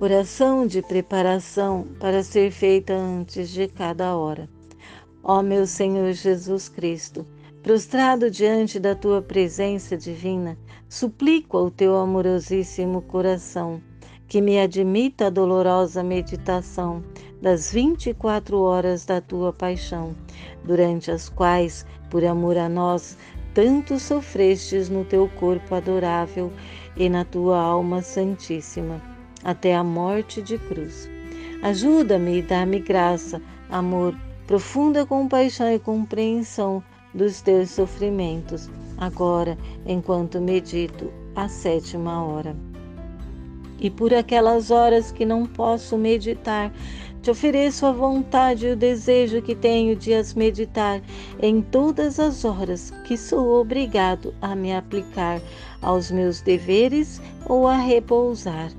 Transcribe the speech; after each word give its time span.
Oração 0.00 0.64
de 0.64 0.80
preparação 0.80 1.88
para 1.98 2.22
ser 2.22 2.52
feita 2.52 2.94
antes 2.94 3.50
de 3.50 3.66
cada 3.66 4.16
hora. 4.16 4.48
Ó 5.24 5.42
meu 5.42 5.66
Senhor 5.66 6.12
Jesus 6.12 6.68
Cristo, 6.68 7.26
prostrado 7.64 8.30
diante 8.30 8.78
da 8.78 8.94
tua 8.94 9.20
presença 9.20 9.96
divina, 9.96 10.56
suplico 10.88 11.56
ao 11.56 11.68
teu 11.68 11.96
amorosíssimo 11.96 13.02
coração 13.02 13.82
que 14.28 14.40
me 14.40 14.60
admita 14.60 15.26
a 15.26 15.30
dolorosa 15.30 16.00
meditação 16.04 17.02
das 17.42 17.72
vinte 17.72 18.10
e 18.10 18.14
quatro 18.14 18.60
horas 18.60 19.04
da 19.04 19.20
tua 19.20 19.52
paixão, 19.52 20.14
durante 20.62 21.10
as 21.10 21.28
quais, 21.28 21.84
por 22.08 22.24
amor 22.24 22.56
a 22.56 22.68
nós, 22.68 23.18
tanto 23.52 23.98
sofrestes 23.98 24.88
no 24.88 25.04
teu 25.04 25.28
corpo 25.40 25.74
adorável 25.74 26.52
e 26.96 27.08
na 27.08 27.24
tua 27.24 27.58
alma 27.58 28.00
santíssima, 28.00 29.02
até 29.44 29.74
a 29.74 29.84
morte 29.84 30.42
de 30.42 30.58
cruz. 30.58 31.08
Ajuda-me 31.62 32.38
e 32.38 32.42
dá-me 32.42 32.78
graça, 32.78 33.40
amor, 33.70 34.14
profunda 34.46 35.04
compaixão 35.04 35.72
e 35.72 35.78
compreensão 35.78 36.82
dos 37.12 37.40
teus 37.40 37.70
sofrimentos, 37.70 38.70
agora, 38.96 39.58
enquanto 39.86 40.40
medito 40.40 41.12
a 41.34 41.48
sétima 41.48 42.24
hora. 42.24 42.56
E 43.80 43.90
por 43.90 44.12
aquelas 44.12 44.70
horas 44.70 45.12
que 45.12 45.24
não 45.24 45.46
posso 45.46 45.96
meditar, 45.96 46.72
te 47.22 47.30
ofereço 47.30 47.84
a 47.86 47.92
vontade 47.92 48.66
e 48.66 48.72
o 48.72 48.76
desejo 48.76 49.42
que 49.42 49.54
tenho 49.54 49.96
de 49.96 50.14
as 50.14 50.34
meditar 50.34 51.02
em 51.40 51.60
todas 51.60 52.18
as 52.18 52.44
horas 52.44 52.92
que 53.04 53.16
sou 53.16 53.60
obrigado 53.60 54.34
a 54.40 54.54
me 54.54 54.72
aplicar 54.72 55.40
aos 55.82 56.10
meus 56.10 56.40
deveres 56.40 57.20
ou 57.46 57.66
a 57.66 57.76
repousar. 57.76 58.70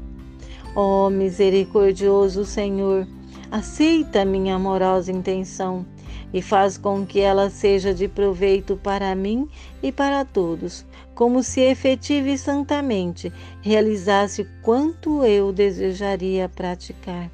Ó 0.76 1.08
oh, 1.08 1.10
misericordioso 1.10 2.46
Senhor, 2.46 3.08
aceita 3.52 4.24
minha 4.24 4.56
amorosa 4.56 5.12
intenção 5.12 5.86
e 6.34 6.42
faz 6.42 6.78
com 6.78 7.06
que 7.06 7.20
ela 7.20 7.50
seja 7.50 7.94
de 7.94 8.08
proveito 8.08 8.78
para 8.78 9.16
mim 9.16 9.50
e 9.82 9.92
para 9.92 10.24
todos, 10.24 10.86
como 11.16 11.42
se 11.42 11.62
efetiva 11.62 12.30
e 12.30 12.38
santamente 12.38 13.34
realizasse 13.62 14.48
quanto 14.62 15.24
eu 15.26 15.52
desejaria 15.52 16.48
praticar. 16.48 17.32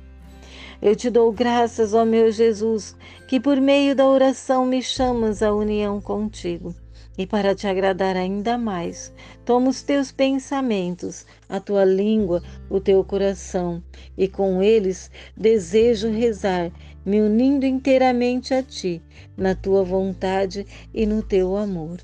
Eu 0.82 0.96
te 0.96 1.10
dou 1.10 1.32
graças, 1.32 1.94
ó 1.94 2.06
meu 2.06 2.32
Jesus, 2.32 2.96
que 3.28 3.40
por 3.40 3.60
meio 3.60 3.96
da 3.96 4.08
oração 4.08 4.66
me 4.66 4.82
chamas 4.82 5.42
à 5.42 5.54
união 5.54 6.00
contigo. 6.00 6.74
E 7.18 7.26
para 7.26 7.56
te 7.56 7.66
agradar 7.66 8.18
ainda 8.18 8.58
mais, 8.58 9.12
toma 9.46 9.70
os 9.70 9.82
teus 9.82 10.12
pensamentos, 10.12 11.26
a 11.48 11.60
tua 11.60 11.86
língua, 11.86 12.44
o 12.70 12.80
teu 12.80 13.04
coração, 13.06 13.82
e 14.18 14.28
com 14.28 14.62
eles 14.62 15.10
desejo 15.36 16.10
rezar, 16.10 16.72
me 17.06 17.22
unindo 17.22 17.66
inteiramente 17.66 18.54
a 18.54 18.62
ti, 18.62 19.02
na 19.38 19.56
tua 19.56 19.84
vontade 19.84 20.66
e 20.94 21.06
no 21.06 21.24
teu 21.24 21.56
amor. 21.56 22.00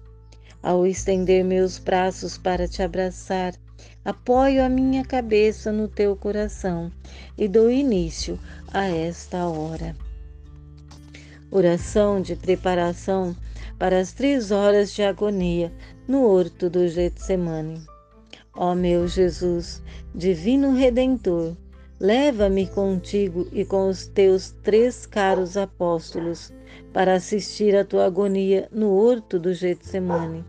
Ao 0.63 0.87
estender 0.87 1.43
meus 1.43 1.77
braços 1.77 2.37
para 2.37 2.67
te 2.67 2.81
abraçar, 2.81 3.53
apoio 4.05 4.63
a 4.63 4.69
minha 4.69 5.03
cabeça 5.03 5.71
no 5.71 5.87
teu 5.87 6.15
coração 6.15 6.91
e 7.37 7.47
dou 7.47 7.69
início 7.69 8.39
a 8.71 8.85
esta 8.85 9.47
hora. 9.47 9.95
Oração 11.49 12.21
de 12.21 12.35
preparação 12.35 13.35
para 13.81 13.97
as 13.97 14.13
três 14.13 14.51
horas 14.51 14.93
de 14.93 15.01
agonia 15.01 15.73
no 16.07 16.23
horto 16.23 16.69
do 16.69 16.87
Getsemane. 16.87 17.81
Ó 18.55 18.75
meu 18.75 19.07
Jesus, 19.07 19.81
divino 20.13 20.71
Redentor, 20.71 21.57
leva-me 21.99 22.67
contigo 22.67 23.47
e 23.51 23.65
com 23.65 23.89
os 23.89 24.05
teus 24.05 24.51
três 24.61 25.07
caros 25.07 25.57
apóstolos 25.57 26.53
para 26.93 27.15
assistir 27.15 27.75
à 27.75 27.83
tua 27.83 28.05
agonia 28.05 28.69
no 28.71 28.91
horto 28.91 29.39
do 29.39 29.51
Getsemane. 29.51 30.45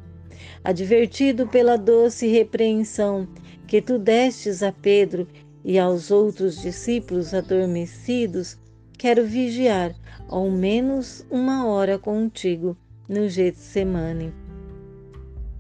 Advertido 0.63 1.49
pela 1.49 1.79
doce 1.79 2.27
repreensão 2.27 3.27
que 3.67 3.81
tu 3.81 3.99
destes 3.99 4.63
a 4.63 4.73
Pedro 4.73 5.27
e 5.65 5.79
aos 5.79 6.11
outros 6.11 6.61
discípulos 6.61 7.33
adormecidos, 7.33 8.59
quero 8.99 9.25
vigiar 9.25 9.95
ao 10.29 10.51
menos 10.51 11.25
uma 11.31 11.67
hora 11.67 11.99
contigo 11.99 12.77
no 13.13 13.29
Getsemane. 13.29 14.33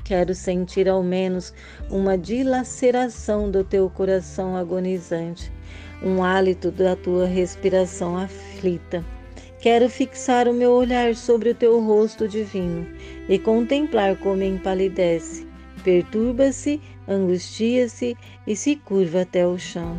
Quero 0.05 0.35
sentir 0.35 0.89
ao 0.89 1.03
menos 1.03 1.53
uma 1.91 2.17
dilaceração 2.17 3.51
do 3.51 3.63
teu 3.63 3.91
coração 3.91 4.57
agonizante, 4.57 5.53
um 6.03 6.23
hálito 6.23 6.71
da 6.71 6.97
tua 6.97 7.27
respiração 7.27 8.17
aflita. 8.17 9.05
Quero 9.61 9.89
fixar 9.89 10.49
o 10.49 10.55
meu 10.55 10.73
olhar 10.73 11.15
sobre 11.15 11.51
o 11.51 11.55
teu 11.55 11.79
rosto 11.81 12.27
divino 12.27 12.87
e 13.29 13.39
contemplar 13.39 14.17
como 14.17 14.43
empalidece, 14.43 15.47
perturba-se, 15.84 16.81
angustia-se 17.07 18.17
e 18.47 18.57
se 18.57 18.77
curva 18.77 19.21
até 19.21 19.47
o 19.47 19.59
chão. 19.59 19.99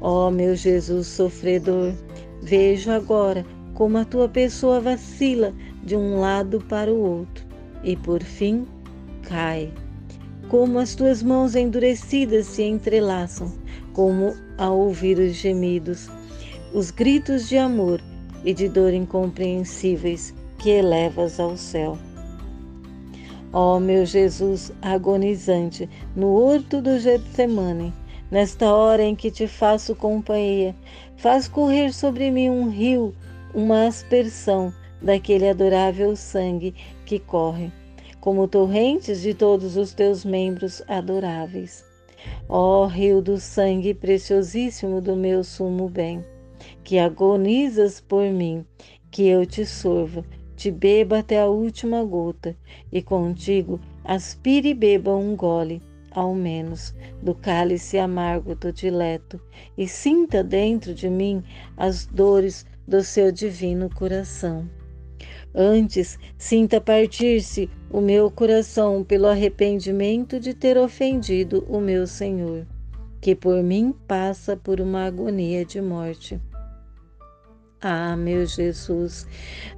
Ó 0.00 0.28
oh, 0.28 0.30
meu 0.30 0.54
Jesus 0.54 1.08
sofredor, 1.08 1.92
vejo 2.40 2.90
agora 2.90 3.44
como 3.74 3.98
a 3.98 4.04
tua 4.04 4.28
pessoa 4.28 4.80
vacila 4.80 5.52
de 5.82 5.96
um 5.96 6.20
lado 6.20 6.60
para 6.68 6.92
o 6.92 7.00
outro 7.00 7.44
e 7.82 7.96
por 7.96 8.22
fim 8.22 8.66
cai. 9.22 9.72
Como 10.48 10.78
as 10.78 10.94
tuas 10.94 11.22
mãos 11.22 11.54
endurecidas 11.54 12.46
se 12.46 12.62
entrelaçam, 12.62 13.52
como 13.92 14.34
ao 14.58 14.78
ouvir 14.78 15.18
os 15.18 15.34
gemidos, 15.34 16.10
os 16.72 16.90
gritos 16.90 17.48
de 17.48 17.56
amor 17.56 18.00
e 18.44 18.52
de 18.52 18.68
dor 18.68 18.92
incompreensíveis 18.92 20.34
que 20.58 20.70
elevas 20.70 21.40
ao 21.40 21.56
céu. 21.56 21.98
Ó 23.52 23.76
oh, 23.76 23.80
meu 23.80 24.06
Jesus 24.06 24.72
agonizante, 24.80 25.88
no 26.16 26.34
horto 26.34 26.80
do 26.80 26.98
Getsemane, 26.98 27.92
nesta 28.30 28.72
hora 28.72 29.02
em 29.02 29.14
que 29.14 29.30
te 29.30 29.46
faço 29.46 29.94
companhia, 29.94 30.74
faz 31.16 31.48
correr 31.48 31.92
sobre 31.92 32.30
mim 32.30 32.48
um 32.48 32.70
rio, 32.70 33.14
uma 33.54 33.86
aspersão 33.86 34.72
daquele 35.02 35.48
adorável 35.48 36.14
sangue 36.14 36.74
que 37.04 37.18
corre, 37.18 37.72
como 38.20 38.46
torrentes 38.46 39.20
de 39.20 39.34
todos 39.34 39.76
os 39.76 39.92
teus 39.92 40.24
membros 40.24 40.82
adoráveis. 40.86 41.84
Ó 42.48 42.86
rio 42.86 43.20
do 43.20 43.38
sangue 43.38 43.94
preciosíssimo 43.94 45.00
do 45.00 45.16
meu 45.16 45.42
sumo 45.42 45.88
bem, 45.88 46.24
que 46.84 46.98
agonizas 46.98 48.00
por 48.00 48.24
mim, 48.24 48.64
que 49.10 49.26
eu 49.26 49.44
te 49.44 49.66
sorva, 49.66 50.24
te 50.54 50.70
beba 50.70 51.18
até 51.18 51.40
a 51.40 51.48
última 51.48 52.04
gota, 52.04 52.56
e 52.92 53.02
contigo 53.02 53.80
aspire 54.04 54.68
e 54.68 54.74
beba 54.74 55.16
um 55.16 55.34
gole, 55.34 55.82
ao 56.12 56.34
menos, 56.34 56.94
do 57.20 57.34
cálice 57.34 57.98
amargo 57.98 58.54
do 58.54 58.72
dileto, 58.72 59.40
e 59.76 59.88
sinta 59.88 60.44
dentro 60.44 60.94
de 60.94 61.10
mim 61.10 61.42
as 61.76 62.06
dores 62.06 62.64
do 62.86 63.02
seu 63.02 63.32
divino 63.32 63.90
coração. 63.90 64.68
Antes, 65.54 66.18
sinta 66.38 66.80
partir-se 66.80 67.68
o 67.90 68.00
meu 68.00 68.30
coração 68.30 69.04
pelo 69.04 69.26
arrependimento 69.26 70.40
de 70.40 70.54
ter 70.54 70.78
ofendido 70.78 71.64
o 71.68 71.78
meu 71.78 72.06
Senhor, 72.06 72.66
que 73.20 73.34
por 73.34 73.62
mim 73.62 73.94
passa 74.08 74.56
por 74.56 74.80
uma 74.80 75.04
agonia 75.04 75.62
de 75.62 75.80
morte. 75.80 76.40
Ah, 77.84 78.16
meu 78.16 78.46
Jesus, 78.46 79.26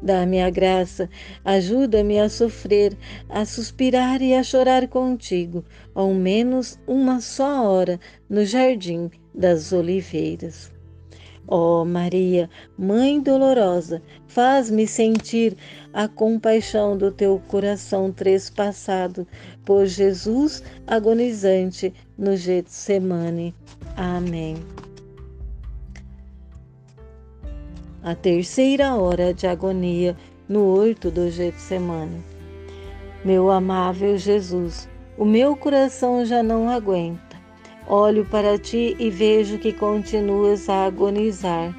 dá-me 0.02 0.42
a 0.42 0.50
graça, 0.50 1.08
ajuda-me 1.42 2.20
a 2.20 2.28
sofrer, 2.28 2.94
a 3.30 3.46
suspirar 3.46 4.20
e 4.20 4.34
a 4.34 4.42
chorar 4.42 4.86
contigo, 4.88 5.64
ao 5.94 6.12
menos 6.12 6.78
uma 6.86 7.22
só 7.22 7.66
hora 7.66 7.98
no 8.28 8.44
jardim 8.44 9.10
das 9.34 9.72
oliveiras. 9.72 10.73
Ó 11.46 11.82
oh, 11.82 11.84
Maria, 11.84 12.48
Mãe 12.78 13.20
dolorosa, 13.20 14.02
faz-me 14.26 14.86
sentir 14.86 15.56
a 15.92 16.08
compaixão 16.08 16.96
do 16.96 17.12
teu 17.12 17.40
coração 17.48 18.10
trespassado 18.10 19.26
por 19.64 19.86
Jesus 19.86 20.62
agonizante 20.86 21.92
no 22.16 22.34
Getsemane. 22.36 23.54
Amém. 23.96 24.56
A 28.02 28.14
terceira 28.14 28.94
hora 28.96 29.32
de 29.32 29.46
agonia 29.46 30.16
no 30.48 30.74
horto 30.74 31.10
do 31.10 31.30
Getsemane. 31.30 32.22
Meu 33.24 33.50
amável 33.50 34.18
Jesus, 34.18 34.88
o 35.16 35.24
meu 35.24 35.56
coração 35.56 36.24
já 36.24 36.42
não 36.42 36.68
aguenta 36.68 37.23
Olho 37.96 38.24
para 38.24 38.58
ti 38.58 38.96
e 38.98 39.08
vejo 39.08 39.56
que 39.56 39.72
continuas 39.72 40.68
a 40.68 40.86
agonizar. 40.86 41.72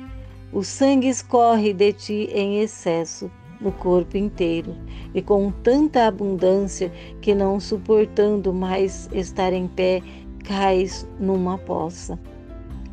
O 0.53 0.63
sangue 0.63 1.09
escorre 1.09 1.73
de 1.73 1.91
ti 1.91 2.29
em 2.31 2.61
excesso 2.61 3.29
no 3.59 3.69
corpo 3.73 4.15
inteiro 4.15 4.77
e 5.13 5.21
com 5.21 5.51
tanta 5.51 6.07
abundância 6.07 6.89
que, 7.19 7.35
não 7.35 7.59
suportando 7.59 8.53
mais 8.53 9.09
estar 9.11 9.51
em 9.51 9.67
pé, 9.67 10.01
cais 10.45 11.05
numa 11.19 11.57
poça. 11.57 12.17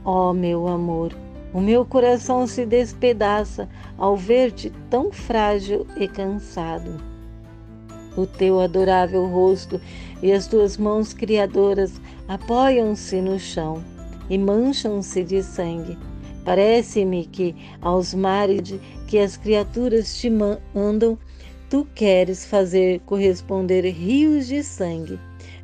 Ó 0.05 0.31
oh, 0.31 0.35
meu 0.35 0.67
amor, 0.67 1.15
o 1.55 1.61
meu 1.61 1.85
coração 1.85 2.45
se 2.49 2.67
despedaça 2.67 3.69
ao 3.97 4.17
ver-te 4.17 4.73
tão 4.91 5.13
frágil 5.13 5.87
e 5.97 6.09
cansado. 6.09 7.12
O 8.17 8.27
teu 8.27 8.61
adorável 8.61 9.27
rosto 9.27 9.81
e 10.23 10.33
as 10.33 10.47
tuas 10.47 10.77
mãos 10.77 11.15
criadoras 11.15 12.01
apoiam-se 12.29 13.21
no 13.21 13.39
chão 13.39 13.83
e 14.29 14.39
mancham-se 14.39 15.25
de 15.25 15.43
sangue. 15.43 15.99
Parece-me 16.45 17.27
que 17.27 17.55
aos 17.81 18.13
mares 18.13 18.75
que 19.07 19.19
as 19.19 19.37
criaturas 19.37 20.17
te 20.17 20.29
mandam, 20.29 21.19
tu 21.71 21.87
queres 21.95 22.45
fazer 22.45 23.01
corresponder 23.01 23.89
rios 23.91 24.47
de 24.47 24.63
sangue, 24.63 25.19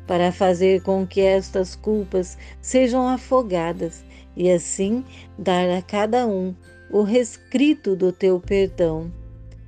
para 0.07 0.31
fazer 0.31 0.81
com 0.81 1.05
que 1.05 1.21
estas 1.21 1.75
culpas 1.75 2.37
sejam 2.61 3.07
afogadas 3.07 4.03
e 4.35 4.49
assim 4.49 5.03
dar 5.37 5.69
a 5.69 5.81
cada 5.81 6.25
um 6.25 6.55
o 6.89 7.03
rescrito 7.03 7.95
do 7.95 8.11
teu 8.11 8.39
perdão. 8.39 9.11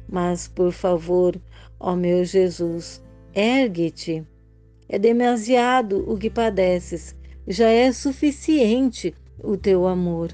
Mas, 0.09 0.47
por 0.47 0.71
favor, 0.71 1.39
ó 1.81 1.95
meu 1.95 2.23
Jesus, 2.23 3.03
ergue-te. 3.33 4.23
É 4.87 4.99
demasiado 4.99 6.09
o 6.09 6.17
que 6.17 6.29
padeces, 6.29 7.15
já 7.47 7.69
é 7.69 7.91
suficiente 7.91 9.13
o 9.43 9.57
teu 9.57 9.87
amor. 9.87 10.31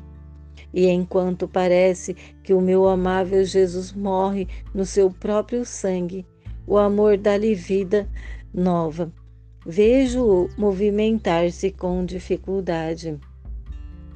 E 0.74 0.88
enquanto 0.88 1.48
parece 1.48 2.14
que 2.44 2.54
o 2.54 2.60
meu 2.60 2.88
amável 2.88 3.44
Jesus 3.46 3.94
morre 3.94 4.48
no 4.74 4.86
seu 4.86 5.10
próprio 5.10 5.64
sangue, 5.64 6.26
o 6.68 6.78
amor 6.78 7.18
dá-lhe 7.18 7.56
vida 7.56 8.08
nova. 8.54 9.12
Vejo-o 9.66 10.50
movimentar-se 10.58 11.72
com 11.72 12.06
dificuldade. 12.06 13.18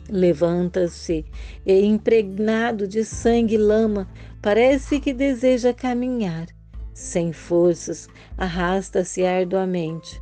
Levanta-se 0.10 1.26
e, 1.66 1.86
impregnado 1.86 2.86
de 2.88 3.06
sangue 3.06 3.56
e 3.56 3.58
lama, 3.58 4.10
parece 4.42 5.00
que 5.00 5.14
deseja 5.14 5.74
caminhar. 5.74 6.48
Sem 6.94 7.32
forças, 7.32 8.08
arrasta-se 8.38 9.26
arduamente. 9.26 10.22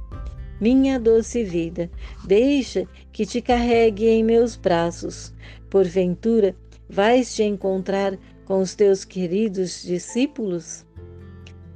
Minha 0.62 1.00
doce 1.00 1.44
vida, 1.44 1.90
deixa 2.26 2.86
que 3.12 3.26
te 3.26 3.42
carregue 3.42 4.08
em 4.08 4.24
meus 4.24 4.56
braços. 4.56 5.34
Porventura, 5.70 6.56
vais 6.90 7.34
te 7.34 7.44
encontrar 7.44 8.18
com 8.46 8.60
os 8.60 8.76
teus 8.76 9.06
queridos 9.06 9.84
discípulos? 9.84 10.86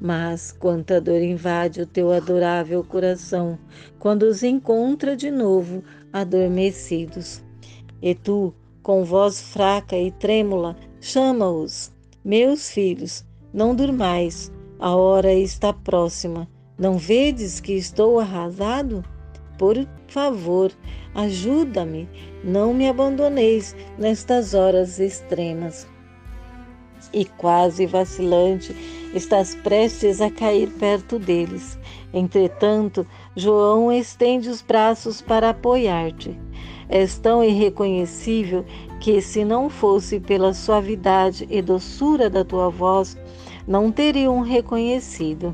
Mas 0.02 0.52
quanta 0.52 1.00
dor 1.00 1.22
invade 1.22 1.82
o 1.82 1.86
teu 1.86 2.12
adorável 2.12 2.84
coração 2.84 3.58
quando 4.00 4.24
os 4.24 4.44
encontra 4.44 5.16
de 5.16 5.32
novo 5.32 5.82
adormecidos. 6.12 7.42
E 8.02 8.14
tu, 8.14 8.54
com 8.82 9.06
voz 9.06 9.40
fraca 9.40 9.96
e 9.96 10.12
trêmula, 10.12 10.76
chama-os: 11.00 11.90
Meus 12.26 12.70
filhos, 12.70 13.24
não 13.54 13.74
durmais, 13.74 14.52
a 14.84 14.98
hora 14.98 15.34
está 15.34 15.72
próxima. 15.72 16.46
Não 16.78 16.98
vedes 16.98 17.62
que 17.62 17.72
estou 17.72 18.20
arrasado? 18.20 19.02
Por 19.58 19.78
favor, 20.10 20.74
ajuda-me, 21.16 22.10
não 22.44 22.74
me 22.74 22.90
abandoneis 22.90 23.74
nestas 23.98 24.54
horas 24.54 25.00
extremas. 25.00 25.88
E 27.14 27.24
quase 27.24 27.86
vacilante, 27.86 28.76
estás 29.14 29.56
prestes 29.56 30.20
a 30.20 30.30
cair 30.30 30.70
perto 30.72 31.18
deles. 31.18 31.80
Entretanto, 32.14 33.08
João 33.38 33.90
estende 33.90 34.50
os 34.50 34.62
braços 34.62 35.22
para 35.22 35.52
apoiar-te. 35.52 36.38
És 36.90 37.18
tão 37.18 37.42
irreconhecível 37.42 38.66
que, 39.00 39.22
se 39.22 39.46
não 39.46 39.70
fosse 39.70 40.20
pela 40.20 40.54
suavidade 40.54 41.48
e 41.50 41.62
doçura 41.62 42.30
da 42.30 42.44
tua 42.44 42.70
voz, 42.70 43.18
não 43.68 43.92
teriam 43.92 44.42
reconhecido. 44.42 45.54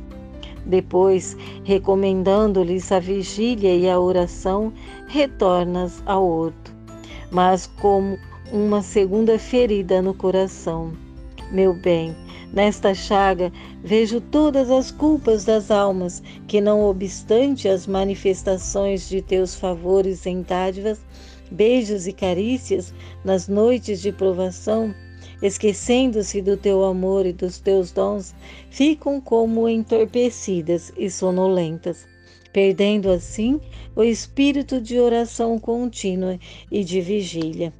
Depois, 0.66 1.36
recomendando-lhes 1.64 2.92
a 2.92 3.00
vigília 3.00 3.76
e 3.76 3.90
a 3.90 4.00
oração, 4.00 4.74
retornas 5.08 6.04
ao 6.06 6.28
horto, 6.28 6.76
mas 7.32 7.68
como 7.80 8.18
uma 8.52 8.82
segunda 8.82 9.40
ferida 9.40 10.02
no 10.02 10.14
coração. 10.14 10.94
Meu 11.52 11.74
bem, 11.74 12.16
nesta 12.54 12.94
chaga 12.94 13.52
vejo 13.84 14.22
todas 14.22 14.70
as 14.70 14.92
culpas 14.92 15.46
das 15.46 15.72
almas 15.72 16.22
que, 16.48 16.62
não 16.62 16.84
obstante 16.84 17.68
as 17.68 17.88
manifestações 17.88 19.10
de 19.10 19.22
teus 19.22 19.56
favores 19.56 20.26
em 20.26 20.42
dádivas, 20.42 21.00
beijos 21.52 22.06
e 22.06 22.14
carícias 22.14 22.94
nas 23.24 23.48
noites 23.48 24.02
de 24.02 24.12
provação, 24.12 24.94
esquecendo-se 25.41 26.41
do 26.41 26.57
teu 26.57 26.83
amor 26.83 27.25
e 27.25 27.33
dos 27.33 27.59
teus 27.59 27.91
dons, 27.91 28.36
ficam 28.69 29.21
como 29.21 29.68
entorpecidas 29.69 30.91
e 30.97 31.09
sonolentas, 31.09 32.07
perdendo 32.51 33.09
assim 33.09 33.59
o 33.95 34.03
espírito 34.03 34.81
de 34.81 35.00
oração 35.00 35.57
contínua 35.59 36.39
e 36.71 36.83
de 36.83 37.01
vigília. 37.01 37.74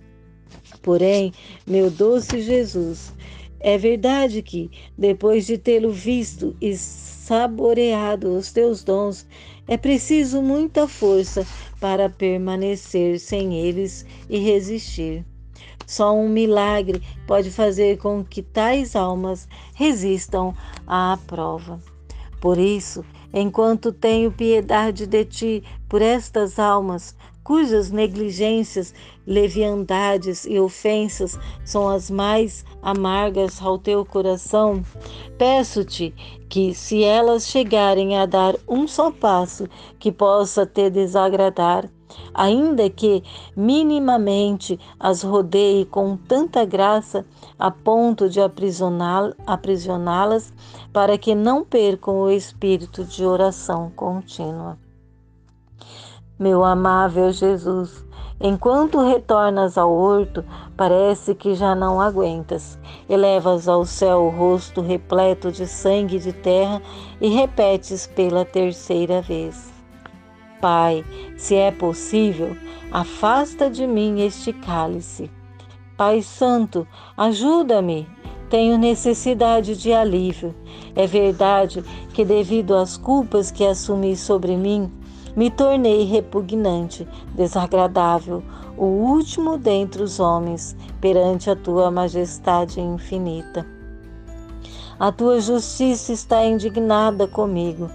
Porém, 0.82 1.34
meu 1.68 1.90
doce 1.90 2.42
Jesus, 2.42 3.14
é 3.60 3.78
verdade 3.78 4.42
que, 4.42 4.72
depois 4.98 5.46
de 5.46 5.58
tê-lo 5.58 5.92
visto 5.92 6.56
e 6.62 6.76
saboreado 6.76 8.36
os 8.36 8.52
teus 8.52 8.84
dons, 8.84 9.26
é 9.68 9.78
preciso 9.78 10.42
muita 10.42 10.88
força 10.88 11.46
para 11.80 12.10
permanecer 12.10 13.20
sem 13.20 13.60
eles 13.60 14.06
e 14.30 14.40
resistir. 14.40 15.26
Só 15.86 16.14
um 16.14 16.30
milagre 16.30 17.02
pode 17.26 17.52
fazer 17.52 17.98
com 17.98 18.24
que 18.24 18.42
tais 18.42 18.96
almas 18.96 19.48
resistam 19.74 20.54
à 20.88 21.18
prova. 21.28 21.80
Por 22.40 22.58
isso, 22.58 23.04
enquanto 23.34 23.92
tenho 23.92 24.32
piedade 24.32 25.06
de 25.06 25.26
ti 25.26 25.64
por 25.90 26.02
estas 26.02 26.58
almas, 26.58 27.16
cujas 27.44 27.90
negligências, 27.90 28.94
leviandades 29.26 30.46
e 30.46 30.60
ofensas 30.60 31.38
são 31.66 31.90
as 31.90 32.10
mais 32.10 32.64
amargas 32.82 33.62
ao 33.62 33.78
teu 33.78 34.06
coração, 34.06 34.84
peço-te 35.38 36.14
que, 36.48 36.74
se 36.74 37.04
elas 37.04 37.48
chegarem 37.48 38.18
a 38.18 38.26
dar 38.26 38.56
um 38.68 38.88
só 38.88 39.12
passo 39.12 39.68
que 39.98 40.12
possa 40.12 40.66
te 40.66 40.90
desagradar, 40.90 41.90
ainda 42.34 42.90
que 42.90 43.24
minimamente 43.56 44.80
as 45.00 45.24
rodeie 45.24 45.86
com 45.86 46.18
tanta 46.18 46.66
graça 46.66 47.26
a 47.58 47.72
ponto 47.72 48.30
de 48.30 48.42
aprisioná-las, 48.42 50.54
para 50.92 51.18
que 51.18 51.36
não 51.36 51.64
percam 51.64 52.22
o 52.22 52.32
espírito 52.32 53.04
de 53.04 53.26
oração 53.26 53.92
contínua. 53.96 54.78
Meu 56.38 56.64
amável 56.64 57.32
Jesus, 57.32 58.06
enquanto 58.40 59.02
retornas 59.02 59.78
ao 59.78 59.94
horto, 59.94 60.44
parece 60.78 61.36
que 61.36 61.54
já 61.54 61.76
não 61.76 62.00
aguentas. 62.00 62.80
Elevas 63.10 63.68
ao 63.68 63.86
céu 63.86 64.24
o 64.24 64.30
rosto 64.30 64.80
repleto 64.80 65.52
de 65.52 65.68
sangue 65.68 66.18
de 66.18 66.32
terra 66.32 66.82
e 67.20 67.28
repetes 67.28 68.08
pela 68.08 68.46
terceira 68.46 69.22
vez: 69.22 69.79
Pai, 70.62 71.06
se 71.38 71.56
é 71.56 71.72
possível, 71.72 72.56
afasta 72.92 73.70
de 73.70 73.88
mim 73.88 74.22
este 74.22 74.52
cálice. 74.52 75.32
Pai 75.96 76.22
Santo, 76.22 76.88
ajuda-me. 77.16 78.08
Tenho 78.50 78.78
necessidade 78.78 79.78
de 79.78 79.94
alívio. 79.94 80.56
É 80.96 81.06
verdade 81.06 81.84
que, 82.14 82.26
devido 82.26 82.76
às 82.76 82.98
culpas 82.98 83.52
que 83.52 83.66
assumi 83.66 84.18
sobre 84.18 84.58
mim, 84.58 84.92
me 85.36 85.52
tornei 85.52 86.04
repugnante, 86.04 87.08
desagradável, 87.36 88.44
o 88.76 88.86
último 88.86 89.58
dentre 89.58 90.02
os 90.02 90.20
homens, 90.20 90.76
perante 91.00 91.50
a 91.50 91.56
tua 91.56 91.92
majestade 91.92 92.82
infinita. 92.82 93.66
A 95.00 95.12
tua 95.12 95.40
justiça 95.40 96.12
está 96.12 96.44
indignada 96.44 97.28
comigo, 97.28 97.90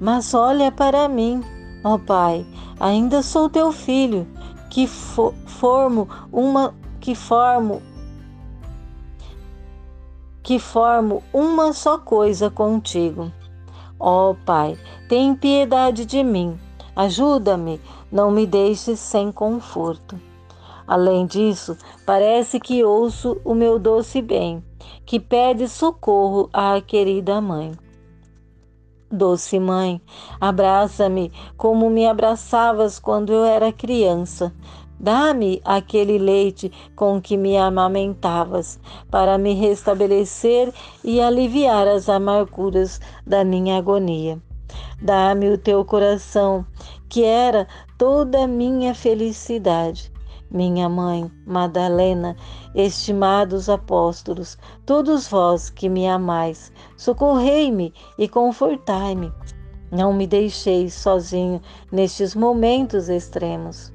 mas 0.00 0.34
olha 0.34 0.72
para 0.72 1.08
mim 1.08 1.42
Ó 1.82 1.94
oh, 1.94 1.98
Pai, 1.98 2.46
ainda 2.78 3.22
sou 3.22 3.48
teu 3.48 3.72
filho, 3.72 4.26
que 4.68 4.86
fo 4.86 5.32
formo 5.46 6.08
uma 6.30 6.74
que 7.00 7.14
formo 7.14 7.80
que 10.42 10.58
formo 10.58 11.22
uma 11.32 11.72
só 11.72 11.96
coisa 11.96 12.50
contigo. 12.50 13.32
Ó 13.98 14.30
oh, 14.30 14.34
Pai, 14.34 14.78
tem 15.08 15.34
piedade 15.34 16.04
de 16.04 16.22
mim. 16.22 16.58
Ajuda-me, 16.94 17.80
não 18.10 18.30
me 18.30 18.46
deixes 18.46 18.98
sem 18.98 19.30
conforto. 19.32 20.20
Além 20.86 21.24
disso, 21.24 21.78
parece 22.04 22.58
que 22.58 22.82
ouço 22.82 23.40
o 23.44 23.54
meu 23.54 23.78
doce 23.78 24.20
bem, 24.20 24.62
que 25.06 25.20
pede 25.20 25.68
socorro 25.68 26.50
à 26.52 26.80
querida 26.80 27.40
mãe. 27.40 27.72
Doce 29.12 29.58
mãe, 29.58 30.00
abraça-me 30.40 31.32
como 31.56 31.90
me 31.90 32.06
abraçavas 32.06 33.00
quando 33.00 33.32
eu 33.32 33.44
era 33.44 33.72
criança. 33.72 34.54
Dá-me 35.00 35.60
aquele 35.64 36.16
leite 36.16 36.70
com 36.94 37.20
que 37.20 37.36
me 37.36 37.56
amamentavas, 37.56 38.78
para 39.10 39.36
me 39.36 39.52
restabelecer 39.52 40.72
e 41.02 41.20
aliviar 41.20 41.88
as 41.88 42.08
amarguras 42.08 43.00
da 43.26 43.42
minha 43.42 43.78
agonia. 43.78 44.40
Dá-me 45.02 45.50
o 45.50 45.58
teu 45.58 45.84
coração, 45.84 46.64
que 47.08 47.24
era 47.24 47.66
toda 47.98 48.44
a 48.44 48.46
minha 48.46 48.94
felicidade. 48.94 50.12
Minha 50.50 50.88
mãe, 50.88 51.30
Madalena, 51.46 52.36
estimados 52.74 53.68
apóstolos, 53.68 54.58
todos 54.84 55.28
vós 55.28 55.70
que 55.70 55.88
me 55.88 56.08
amais, 56.08 56.72
socorrei-me 57.00 57.94
e 58.18 58.28
confortai-me. 58.28 59.32
Não 59.90 60.12
me 60.12 60.26
deixeis 60.26 60.92
sozinho 60.92 61.62
nestes 61.90 62.34
momentos 62.34 63.08
extremos. 63.08 63.90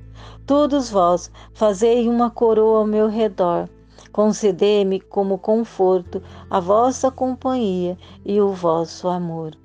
Todos 0.48 0.90
vós 0.90 1.32
fazei 1.54 2.10
uma 2.10 2.32
coroa 2.32 2.80
ao 2.80 2.88
meu 2.88 3.08
redor. 3.08 3.70
Concedei-me 4.12 5.00
como 5.00 5.38
conforto 5.38 6.20
a 6.50 6.60
vossa 6.60 7.12
companhia 7.12 7.96
e 8.26 8.42
o 8.42 8.50
vosso 8.50 9.08
amor. 9.08 9.56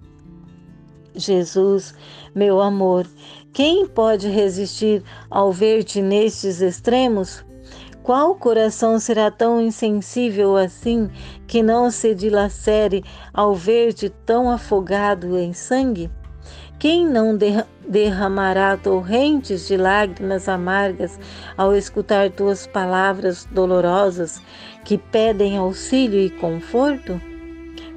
Jesus, 1.15 1.95
meu 2.35 2.61
amor, 2.61 3.07
quem 3.55 3.89
pode 3.89 4.29
resistir 4.29 5.03
ao 5.31 5.51
ver-te 5.51 6.03
nestes 6.03 6.61
extremos? 6.61 7.43
Qual 8.03 8.35
coração 8.35 8.99
será 8.99 9.31
tão 9.31 9.61
insensível 9.61 10.57
assim 10.57 11.11
que 11.47 11.63
não 11.63 11.91
se 11.91 12.15
dilacere 12.15 13.05
ao 13.33 13.55
ver-te 13.55 14.09
tão 14.09 14.51
afogado 14.51 15.37
em 15.39 15.53
sangue? 15.53 16.11
Quem 16.79 17.07
não 17.07 17.37
derramará 17.87 18.75
torrentes 18.75 19.69
de 19.69 19.77
lágrimas 19.77 20.49
amargas 20.49 21.21
ao 21.55 21.77
escutar 21.77 22.31
tuas 22.31 22.67
palavras 22.67 23.45
dolorosas 23.45 24.41
que 24.83 24.97
pedem 24.97 25.59
auxílio 25.59 26.19
e 26.19 26.31
conforto? 26.31 27.21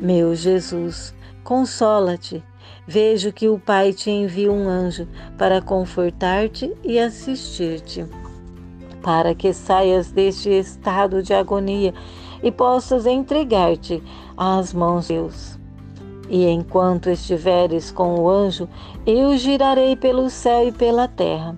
Meu 0.01 0.36
Jesus, 0.36 1.15
consola-te. 1.45 2.43
Vejo 2.86 3.31
que 3.31 3.48
o 3.48 3.57
Pai 3.57 3.93
te 3.93 4.12
envia 4.12 4.51
um 4.51 4.67
anjo 4.67 5.07
para 5.38 5.62
confortar-te 5.62 6.74
e 6.83 7.00
assistir-te, 7.00 8.05
para 9.03 9.36
que 9.36 9.53
saias 9.53 10.12
deste 10.12 10.50
estado 10.50 11.22
de 11.22 11.33
agonia 11.33 11.93
e 12.41 12.51
possas 12.51 13.05
entregar-te 13.05 14.01
às 14.36 14.74
mãos 14.74 15.07
de 15.07 15.13
Deus. 15.13 15.60
E 16.29 16.48
enquanto 16.48 17.10
estiveres 17.10 17.91
com 17.91 18.15
o 18.15 18.29
anjo, 18.29 18.67
eu 19.05 19.38
girarei 19.38 19.95
pelo 19.95 20.29
céu 20.29 20.67
e 20.67 20.72
pela 20.72 21.07
terra. 21.07 21.55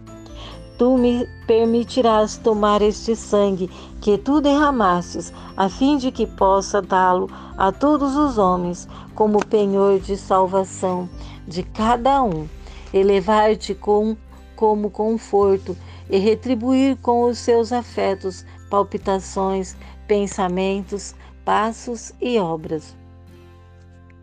Tu 0.78 0.98
me 0.98 1.26
permitirás 1.48 2.36
tomar 2.36 2.82
este 2.82 3.16
sangue 3.16 3.70
que 4.02 4.18
tu 4.18 4.42
derramastes, 4.42 5.32
a 5.56 5.70
fim 5.70 5.98
de 5.98 6.12
que 6.12 6.28
possa 6.28 6.82
dá-lo 6.82 7.30
a 7.58 7.72
todos 7.72 8.18
os 8.18 8.38
homens 8.38 8.88
como 9.14 9.40
penhor 9.46 10.00
de 10.00 10.18
salvação 10.18 11.08
de 11.48 11.64
cada 11.64 12.22
um, 12.22 12.48
elevar-te 12.94 13.74
com 13.74 14.18
como 14.56 14.90
conforto 14.90 15.78
e 16.10 16.18
retribuir 16.18 16.98
com 16.98 17.24
os 17.24 17.38
seus 17.38 17.72
afetos, 17.72 18.46
palpitações, 18.70 19.76
pensamentos, 20.08 21.16
passos 21.44 22.14
e 22.22 22.38
obras 22.38 22.96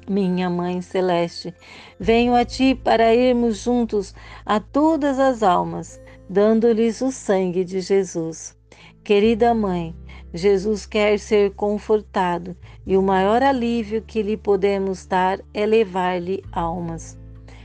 minha 0.08 0.50
Mãe 0.50 0.80
Celeste, 0.82 1.54
venho 1.98 2.34
a 2.34 2.44
ti 2.44 2.74
para 2.74 3.14
irmos 3.14 3.58
juntos 3.58 4.14
a 4.44 4.60
todas 4.60 5.18
as 5.18 5.42
almas, 5.42 6.00
dando-lhes 6.28 7.00
o 7.00 7.10
sangue 7.10 7.64
de 7.64 7.80
Jesus. 7.80 8.56
Querida 9.04 9.54
Mãe, 9.54 9.94
Jesus 10.32 10.86
quer 10.86 11.18
ser 11.18 11.52
confortado 11.54 12.56
e 12.86 12.96
o 12.96 13.02
maior 13.02 13.42
alívio 13.42 14.02
que 14.02 14.22
lhe 14.22 14.36
podemos 14.36 15.06
dar 15.06 15.40
é 15.52 15.66
levar-lhe 15.66 16.42
almas. 16.52 17.18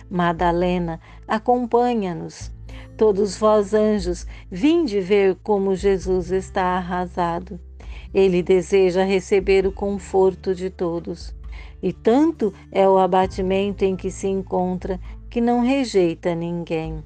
Madalena, 0.09 0.99
acompanha-nos. 1.27 2.56
Todos 2.97 3.37
vós, 3.37 3.75
anjos, 3.75 4.25
vinde 4.49 4.99
ver 4.99 5.35
como 5.43 5.75
Jesus 5.75 6.31
está 6.31 6.63
arrasado. 6.63 7.59
Ele 8.11 8.41
deseja 8.41 9.03
receber 9.03 9.67
o 9.67 9.71
conforto 9.71 10.55
de 10.55 10.71
todos. 10.71 11.35
E 11.81 11.93
tanto 11.93 12.51
é 12.71 12.89
o 12.89 12.97
abatimento 12.97 13.85
em 13.85 13.95
que 13.95 14.09
se 14.09 14.27
encontra 14.27 14.99
que 15.29 15.39
não 15.39 15.61
rejeita 15.61 16.33
ninguém. 16.33 17.03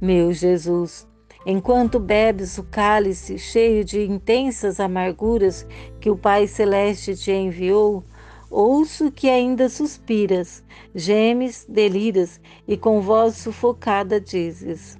Meu 0.00 0.32
Jesus, 0.32 1.08
enquanto 1.44 1.98
bebes 1.98 2.58
o 2.58 2.62
cálice 2.62 3.36
cheio 3.40 3.84
de 3.84 4.04
intensas 4.04 4.78
amarguras 4.78 5.66
que 6.00 6.08
o 6.08 6.16
Pai 6.16 6.46
Celeste 6.46 7.16
te 7.16 7.32
enviou, 7.32 8.04
ouço 8.50 9.10
que 9.10 9.28
ainda 9.28 9.68
suspiras, 9.68 10.64
gemes, 10.94 11.66
deliras 11.68 12.40
e 12.66 12.76
com 12.76 13.00
voz 13.00 13.36
sufocada 13.36 14.20
dizes: 14.20 14.98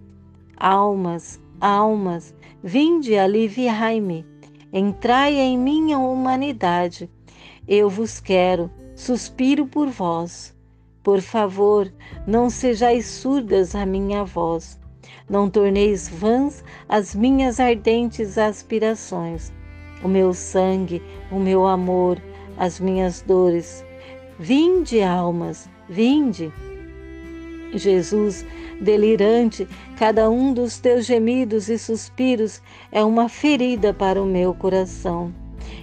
Almas, 0.57 1.41
almas, 1.61 2.35
vinde 2.63 3.17
aliviai-me, 3.17 4.27
entrai 4.73 5.35
em 5.35 5.59
minha 5.59 5.99
humanidade 5.99 7.11
eu 7.71 7.91
vos 7.91 8.19
quero, 8.19 8.71
suspiro 8.97 9.67
por 9.67 9.89
vós. 9.89 10.57
Por 11.03 11.21
favor, 11.21 11.93
não 12.27 12.49
sejais 12.49 13.05
surdas 13.05 13.75
à 13.75 13.85
minha 13.85 14.25
voz. 14.25 14.81
Não 15.29 15.51
torneis 15.51 16.09
vãs 16.09 16.65
as 16.89 17.15
minhas 17.15 17.61
ardentes 17.61 18.39
aspirações, 18.39 19.53
o 20.03 20.09
meu 20.09 20.33
sangue, 20.33 21.03
o 21.31 21.39
meu 21.39 21.67
amor, 21.67 22.19
as 22.59 22.81
minhas 22.81 23.23
dores. 23.23 23.85
Vinde, 24.39 25.03
almas, 25.03 25.69
vinde. 25.89 26.53
Jesus, 27.75 28.45
delirante, 28.81 29.69
cada 29.99 30.29
um 30.31 30.53
dos 30.53 30.79
teus 30.79 31.07
gemidos 31.07 31.69
e 31.69 31.79
suspiros 31.79 32.63
é 32.91 33.05
uma 33.05 33.29
ferida 33.29 33.93
para 33.93 34.23
o 34.23 34.27
meu 34.27 34.55
coração, 34.55 35.33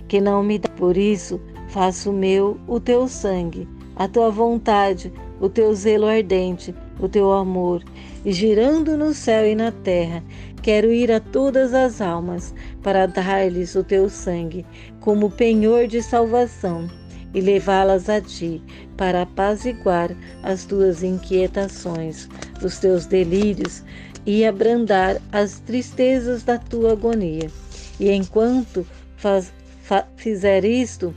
que 0.07 0.19
não 0.19 0.43
me 0.43 0.57
dá. 0.57 0.69
Por 0.69 0.97
isso, 0.97 1.39
Faço 1.75 2.13
meu 2.13 2.57
o 2.67 2.79
teu 2.79 3.05
sangue, 3.05 3.67
a 3.97 4.07
tua 4.07 4.31
vontade, 4.31 5.11
o 5.41 5.49
teu 5.49 5.73
zelo 5.73 6.05
ardente, 6.05 6.73
o 7.01 7.09
teu 7.09 7.33
amor, 7.33 7.83
e 8.23 8.31
girando 8.31 8.95
no 8.95 9.13
céu 9.13 9.45
e 9.45 9.53
na 9.55 9.73
terra, 9.73 10.23
quero 10.61 10.89
ir 10.89 11.11
a 11.11 11.19
todas 11.19 11.73
as 11.73 11.99
almas 11.99 12.55
para 12.81 13.07
dar-lhes 13.07 13.75
o 13.75 13.83
teu 13.83 14.09
sangue 14.09 14.65
como 15.05 15.31
penhor 15.31 15.87
de 15.87 16.03
salvação 16.03 16.89
e 17.33 17.39
levá-las 17.39 18.09
a 18.09 18.19
ti 18.19 18.61
para 18.97 19.21
apaziguar 19.21 20.11
as 20.43 20.65
tuas 20.65 21.03
inquietações, 21.03 22.27
os 22.61 22.79
teus 22.79 23.05
delírios 23.05 23.83
e 24.25 24.43
abrandar 24.43 25.21
as 25.31 25.59
tristezas 25.61 26.43
da 26.43 26.57
tua 26.57 26.91
agonia. 26.91 27.49
E 27.97 28.11
enquanto 28.11 28.85
faz, 29.15 29.53
fa, 29.83 30.05
fizer 30.17 30.65
isto, 30.65 31.15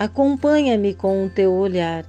Acompanha-me 0.00 0.94
com 0.94 1.26
o 1.26 1.28
teu 1.28 1.52
olhar. 1.52 2.06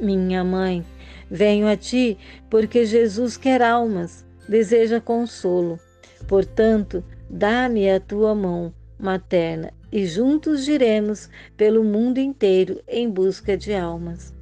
Minha 0.00 0.42
mãe, 0.42 0.82
venho 1.30 1.68
a 1.68 1.76
ti 1.76 2.16
porque 2.48 2.86
Jesus 2.86 3.36
quer 3.36 3.60
almas, 3.60 4.24
deseja 4.48 4.98
consolo. 4.98 5.78
Portanto, 6.26 7.04
dá-me 7.28 7.90
a 7.90 8.00
tua 8.00 8.34
mão 8.34 8.72
materna 9.00 9.72
e 9.90 10.06
juntos 10.06 10.64
giremos 10.64 11.28
pelo 11.56 11.82
mundo 11.82 12.18
inteiro 12.18 12.82
em 12.86 13.10
busca 13.10 13.56
de 13.56 13.72
almas. 13.72 14.32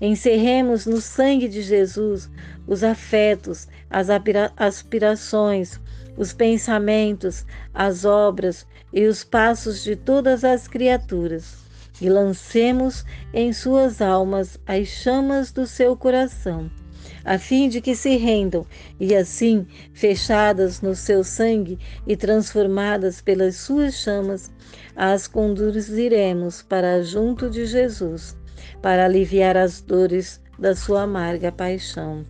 Encerremos 0.00 0.86
no 0.86 1.00
sangue 1.00 1.48
de 1.48 1.62
Jesus 1.62 2.30
os 2.66 2.82
afetos, 2.82 3.68
as 3.90 4.08
aspirações, 4.56 5.80
os 6.16 6.32
pensamentos, 6.32 7.44
as 7.72 8.04
obras 8.04 8.66
e 8.92 9.06
os 9.06 9.22
passos 9.22 9.82
de 9.82 9.94
todas 9.94 10.44
as 10.44 10.66
criaturas 10.66 11.68
e 12.00 12.08
lancemos 12.08 13.04
em 13.32 13.52
suas 13.52 14.00
almas 14.00 14.58
as 14.66 14.88
chamas 14.88 15.50
do 15.52 15.66
seu 15.66 15.96
coração, 15.96 16.70
a 17.28 17.38
fim 17.38 17.68
de 17.68 17.82
que 17.82 17.94
se 17.94 18.16
rendam 18.16 18.64
e 18.98 19.14
assim, 19.14 19.66
fechadas 19.92 20.80
no 20.80 20.94
seu 20.94 21.22
sangue 21.22 21.78
e 22.06 22.16
transformadas 22.16 23.20
pelas 23.20 23.56
suas 23.56 23.96
chamas, 23.96 24.50
as 24.96 25.28
conduziremos 25.28 26.62
para 26.62 27.02
junto 27.02 27.50
de 27.50 27.66
Jesus, 27.66 28.34
para 28.80 29.04
aliviar 29.04 29.58
as 29.58 29.82
dores 29.82 30.40
da 30.58 30.74
sua 30.74 31.02
amarga 31.02 31.52
paixão. 31.52 32.24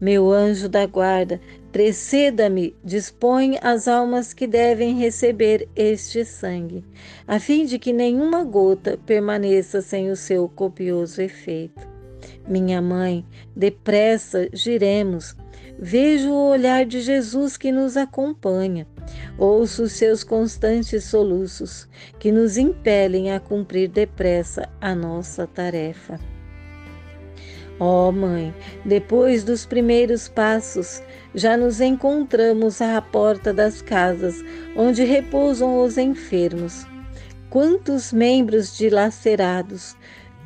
Meu 0.00 0.32
anjo 0.32 0.68
da 0.68 0.84
guarda, 0.84 1.40
Preceda-me, 1.70 2.76
dispõe 2.84 3.58
as 3.62 3.88
almas 3.88 4.34
que 4.34 4.46
devem 4.46 4.98
receber 4.98 5.66
este 5.74 6.22
sangue, 6.22 6.84
a 7.26 7.40
fim 7.40 7.64
de 7.64 7.78
que 7.78 7.94
nenhuma 7.94 8.44
gota 8.44 8.98
permaneça 9.06 9.80
sem 9.80 10.10
o 10.10 10.16
seu 10.16 10.50
copioso 10.50 11.22
efeito. 11.22 11.91
Minha 12.46 12.82
mãe, 12.82 13.24
depressa 13.54 14.48
giremos, 14.52 15.36
vejo 15.78 16.30
o 16.30 16.50
olhar 16.50 16.84
de 16.84 17.00
Jesus 17.00 17.56
que 17.56 17.70
nos 17.70 17.96
acompanha. 17.96 18.86
Ouço 19.38 19.84
os 19.84 19.92
seus 19.92 20.24
constantes 20.24 21.04
soluços, 21.04 21.88
que 22.18 22.32
nos 22.32 22.56
impelem 22.56 23.32
a 23.32 23.40
cumprir 23.40 23.88
depressa 23.88 24.68
a 24.80 24.94
nossa 24.94 25.46
tarefa. 25.46 26.18
Ó 27.78 28.08
oh, 28.08 28.12
Mãe, 28.12 28.54
depois 28.84 29.42
dos 29.42 29.66
primeiros 29.66 30.28
passos, 30.28 31.02
já 31.34 31.56
nos 31.56 31.80
encontramos 31.80 32.80
à 32.80 33.00
porta 33.00 33.52
das 33.52 33.82
casas 33.82 34.36
onde 34.76 35.02
repousam 35.04 35.82
os 35.82 35.98
enfermos. 35.98 36.86
Quantos 37.50 38.12
membros 38.12 38.76
dilacerados, 38.76 39.96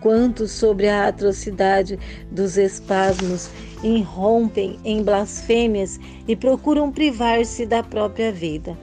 quantos 0.01 0.53
sobre 0.53 0.89
a 0.89 1.09
atrocidade 1.09 1.99
dos 2.31 2.57
espasmos 2.57 3.51
irrompem 3.83 4.79
em 4.85 5.03
blasfêmias 5.03 5.99
e 6.27 6.35
procuram 6.35 6.91
privar-se 6.91 7.67
da 7.67 7.83
própria 7.83 8.33
vida. 8.33 8.77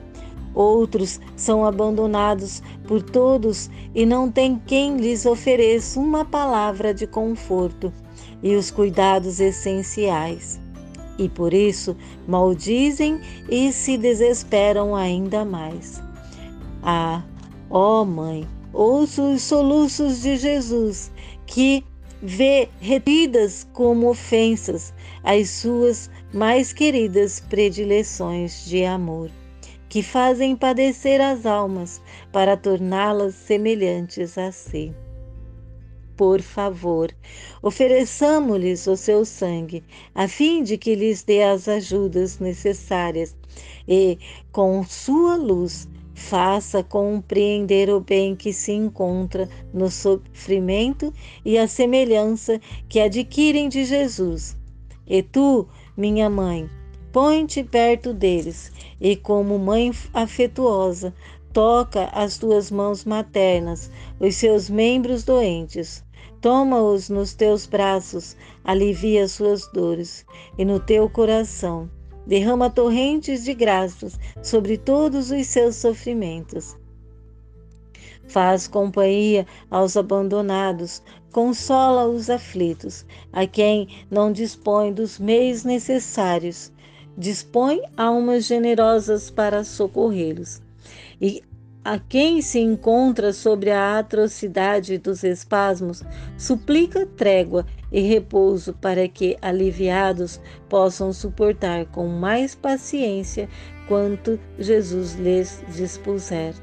Outros 0.54 1.20
são 1.34 1.64
abandonados 1.64 2.62
por 2.86 3.02
todos 3.02 3.68
e 3.94 4.06
não 4.06 4.30
tem 4.30 4.60
quem 4.66 4.96
lhes 4.96 5.26
ofereça 5.26 5.98
uma 5.98 6.24
palavra 6.24 6.94
de 6.94 7.06
conforto 7.06 7.92
e 8.42 8.54
os 8.54 8.70
cuidados 8.70 9.40
essenciais. 9.40 10.60
E 11.18 11.28
por 11.28 11.52
isso 11.52 11.96
maldizem 12.26 13.20
e 13.48 13.72
se 13.72 13.96
desesperam 13.96 14.94
ainda 14.94 15.44
mais. 15.44 16.00
Ah, 16.82 17.22
ó 17.70 18.04
Mãe, 18.04 18.46
ouço 18.74 19.32
os 19.32 19.42
soluços 19.42 20.20
de 20.20 20.36
Jesus, 20.36 21.10
que 21.46 21.84
vê 22.20 22.68
retidas 22.80 23.66
como 23.72 24.08
ofensas 24.08 24.92
as 25.22 25.48
suas 25.48 26.10
mais 26.32 26.72
queridas 26.72 27.40
predileções 27.40 28.64
de 28.64 28.84
amor, 28.84 29.30
que 29.88 30.02
fazem 30.02 30.56
padecer 30.56 31.20
as 31.20 31.46
almas 31.46 32.02
para 32.32 32.56
torná-las 32.56 33.34
semelhantes 33.34 34.36
a 34.36 34.50
si. 34.50 34.92
Por 36.16 36.40
favor, 36.40 37.10
ofereçamos-lhes 37.60 38.86
o 38.86 38.96
seu 38.96 39.24
sangue, 39.24 39.82
a 40.14 40.28
fim 40.28 40.62
de 40.62 40.78
que 40.78 40.94
lhes 40.94 41.22
dê 41.22 41.42
as 41.42 41.68
ajudas 41.68 42.38
necessárias 42.38 43.36
e, 43.86 44.16
com 44.52 44.84
sua 44.84 45.36
luz, 45.36 45.88
faça 46.14 46.82
compreender 46.82 47.90
o 47.90 48.00
bem 48.00 48.36
que 48.36 48.52
se 48.52 48.72
encontra 48.72 49.48
no 49.72 49.90
sofrimento 49.90 51.12
e 51.44 51.58
a 51.58 51.66
semelhança 51.66 52.60
que 52.88 53.00
adquirem 53.00 53.68
de 53.68 53.84
Jesus. 53.84 54.56
E 55.06 55.22
tu, 55.22 55.68
minha 55.96 56.30
mãe, 56.30 56.70
põe-te 57.12 57.62
perto 57.62 58.14
deles 58.14 58.72
e, 59.00 59.16
como 59.16 59.58
mãe 59.58 59.92
afetuosa, 60.12 61.12
toca 61.52 62.06
as 62.06 62.38
tuas 62.38 62.70
mãos 62.70 63.04
maternas, 63.04 63.90
os 64.18 64.36
seus 64.36 64.70
membros 64.70 65.24
doentes. 65.24 66.04
Toma-os 66.40 67.08
nos 67.08 67.34
teus 67.34 67.66
braços, 67.66 68.36
alivia 68.62 69.26
suas 69.28 69.66
dores, 69.72 70.26
e 70.58 70.64
no 70.64 70.78
teu 70.78 71.08
coração 71.08 71.88
derrama 72.26 72.70
torrentes 72.70 73.44
de 73.44 73.54
graças 73.54 74.18
sobre 74.42 74.76
todos 74.76 75.30
os 75.30 75.46
seus 75.46 75.76
sofrimentos. 75.76 76.76
Faz 78.28 78.66
companhia 78.66 79.46
aos 79.70 79.96
abandonados, 79.96 81.02
consola 81.32 82.06
os 82.08 82.30
aflitos, 82.30 83.04
a 83.32 83.46
quem 83.46 83.88
não 84.10 84.32
dispõe 84.32 84.92
dos 84.92 85.18
meios 85.18 85.64
necessários, 85.64 86.72
dispõe 87.16 87.82
almas 87.96 88.46
generosas 88.46 89.30
para 89.30 89.62
socorrê-los. 89.62 90.62
E 91.20 91.42
a 91.84 91.98
quem 91.98 92.40
se 92.40 92.58
encontra 92.58 93.32
sobre 93.32 93.70
a 93.70 93.98
atrocidade 93.98 94.96
dos 94.96 95.22
espasmos, 95.22 96.02
suplica 96.38 97.04
trégua 97.04 97.66
e 97.92 98.00
repouso 98.00 98.72
para 98.72 99.06
que, 99.06 99.36
aliviados, 99.42 100.40
possam 100.68 101.12
suportar 101.12 101.84
com 101.86 102.08
mais 102.08 102.54
paciência 102.54 103.48
quanto 103.86 104.40
Jesus 104.58 105.14
lhes 105.14 105.62
dispuser. 105.68 106.54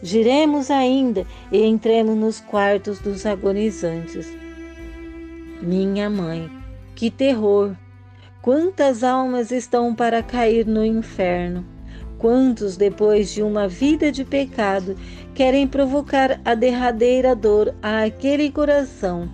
Giremos 0.00 0.70
ainda 0.70 1.26
e 1.50 1.64
entremos 1.64 2.16
nos 2.16 2.40
quartos 2.40 3.00
dos 3.00 3.26
agonizantes. 3.26 4.28
Minha 5.60 6.08
mãe, 6.08 6.48
que 6.94 7.10
terror! 7.10 7.74
Quantas 8.40 9.02
almas 9.02 9.50
estão 9.50 9.92
para 9.92 10.22
cair 10.22 10.64
no 10.64 10.84
inferno? 10.84 11.77
Quantos, 12.18 12.76
depois 12.76 13.30
de 13.30 13.44
uma 13.44 13.68
vida 13.68 14.10
de 14.10 14.24
pecado, 14.24 14.96
querem 15.36 15.68
provocar 15.68 16.40
a 16.44 16.52
derradeira 16.52 17.34
dor 17.34 17.72
àquele 17.80 18.50
coração 18.50 19.28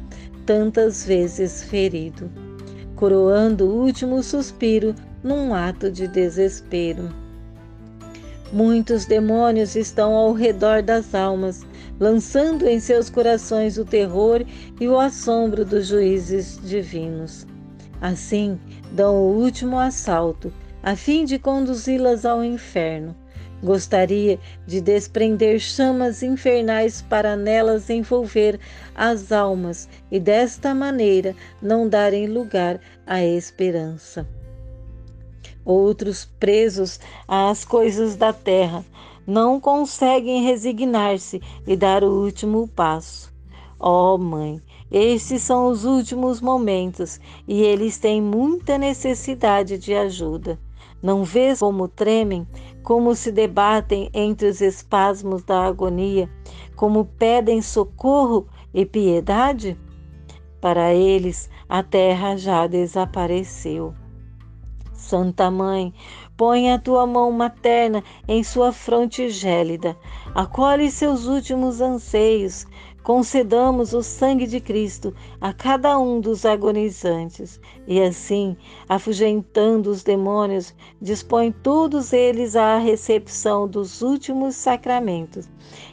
tantas 0.45 1.07
vezes 1.07 1.65
ferido, 1.65 2.31
coroando 2.95 3.65
o 3.65 3.83
último 3.83 4.23
suspiro 4.23 4.95
num 5.23 5.55
ato 5.55 5.91
de 5.91 6.07
desespero? 6.07 7.09
Muitos 8.53 9.07
demônios 9.07 9.75
estão 9.75 10.13
ao 10.13 10.35
redor 10.35 10.83
das 10.83 11.15
almas, 11.15 11.63
lançando 11.99 12.69
em 12.69 12.79
seus 12.79 13.09
corações 13.09 13.79
o 13.79 13.85
terror 13.87 14.45
e 14.79 14.87
o 14.87 15.01
assombro 15.01 15.65
dos 15.65 15.87
juízes 15.87 16.61
divinos. 16.63 17.47
Assim, 17.99 18.61
dão 18.93 19.15
o 19.15 19.43
último 19.43 19.79
assalto 19.79 20.53
a 20.85 20.95
fim 20.95 21.25
de 21.25 21.39
conduzi-las 21.39 22.27
ao 22.27 22.45
inferno. 22.45 23.17
Gostaria 23.63 24.39
de 24.67 24.83
desprender 24.83 25.59
chamas 25.59 26.23
infernais 26.23 27.01
para 27.01 27.35
nelas 27.35 27.89
envolver 27.89 28.61
as 28.95 29.33
almas 29.33 29.89
e 30.11 30.21
desta 30.21 30.75
maneira 30.75 31.35
não 31.63 31.89
darem 31.89 32.27
lugar 32.27 32.79
à 33.07 33.25
esperança. 33.25 34.29
Outros, 35.65 36.27
presos 36.39 37.01
às 37.27 37.65
coisas 37.65 38.15
da 38.15 38.35
terra, 38.35 38.85
não 39.27 39.59
conseguem 39.59 40.45
resignar-se 40.45 41.41
e 41.67 41.75
dar 41.75 42.05
o 42.05 42.23
último 42.23 42.69
passo. 42.69 43.33
Ó 43.81 44.15
oh, 44.15 44.19
Mãe, 44.19 44.61
estes 44.93 45.41
são 45.41 45.69
os 45.69 45.87
últimos 45.87 46.43
momentos 46.43 47.19
e 47.49 47.63
eles 47.63 47.97
têm 47.97 48.21
muita 48.21 48.77
necessidade 48.77 49.79
de 49.79 49.95
ajuda. 49.95 50.59
Não 51.05 51.23
vês 51.23 51.59
como 51.59 51.87
tremem, 51.87 52.49
como 52.83 53.15
se 53.15 53.31
debatem 53.31 54.09
entre 54.15 54.49
os 54.49 54.63
espasmos 54.63 55.43
da 55.43 55.67
agonia, 55.67 56.31
como 56.77 57.05
pedem 57.05 57.61
socorro 57.61 58.49
e 58.73 58.87
piedade? 58.87 59.79
Para 60.63 60.95
eles, 60.95 61.51
a 61.69 61.83
terra 61.83 62.39
já 62.39 62.67
desapareceu. 62.67 63.95
Santa 64.95 65.51
Mãe, 65.51 65.93
põe 66.39 66.73
a 66.73 66.79
tua 66.79 67.07
mão 67.07 67.31
materna 67.31 68.03
em 68.27 68.43
sua 68.43 68.73
fronte 68.73 69.29
gélida, 69.29 69.95
acolhe 70.35 70.91
seus 70.91 71.27
últimos 71.27 71.83
anseios, 71.83 72.67
concedamos 73.05 73.93
o 73.93 74.03
sangue 74.03 74.47
de 74.47 74.59
Cristo 74.61 75.15
a 75.39 75.53
cada 75.53 75.99
um 75.99 76.21
dos 76.21 76.47
agonizantes, 76.47 77.61
e 77.87 78.01
assim, 78.01 78.57
afugentando 78.89 79.91
os 79.91 80.03
demônios, 80.03 80.75
dispõe 81.03 81.53
todos 81.53 82.15
eles 82.15 82.57
à 82.57 82.79
recepção 82.79 83.69
dos 83.69 84.01
últimos 84.01 84.57
sacramentos 84.57 85.47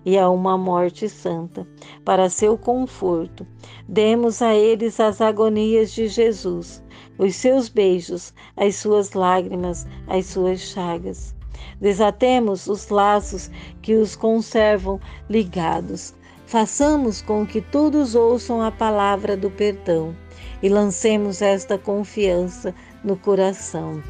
e 0.05 0.17
a 0.17 0.29
uma 0.29 0.57
morte 0.57 1.09
santa, 1.09 1.67
para 2.05 2.29
seu 2.29 2.57
conforto. 2.57 3.45
Demos 3.89 4.41
a 4.41 4.55
eles 4.55 4.97
as 4.97 5.19
agonias 5.19 5.91
de 5.91 6.07
Jesus, 6.07 6.81
os 7.19 7.35
seus 7.35 7.67
beijos, 7.67 8.33
as 8.55 8.77
suas 8.77 9.11
lágrimas, 9.11 9.85
as 10.07 10.27
suas 10.27 10.61
chagas. 10.61 11.35
Desatemos 11.81 12.67
os 12.67 12.87
laços 12.87 13.51
que 13.81 13.95
os 13.95 14.15
conservam 14.15 14.97
ligados 15.29 16.15
Façamos 16.51 17.21
com 17.21 17.45
que 17.45 17.61
todos 17.61 18.13
ouçam 18.13 18.61
a 18.61 18.69
palavra 18.69 19.37
do 19.37 19.49
perdão 19.49 20.13
e 20.61 20.67
lancemos 20.67 21.41
esta 21.41 21.77
confiança 21.77 22.75
no 23.05 23.15
coração, 23.15 24.03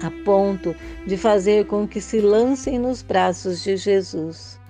a 0.00 0.12
ponto 0.24 0.72
de 1.04 1.16
fazer 1.16 1.66
com 1.66 1.88
que 1.88 2.00
se 2.00 2.20
lancem 2.20 2.78
nos 2.78 3.02
braços 3.02 3.64
de 3.64 3.76
Jesus. 3.76 4.60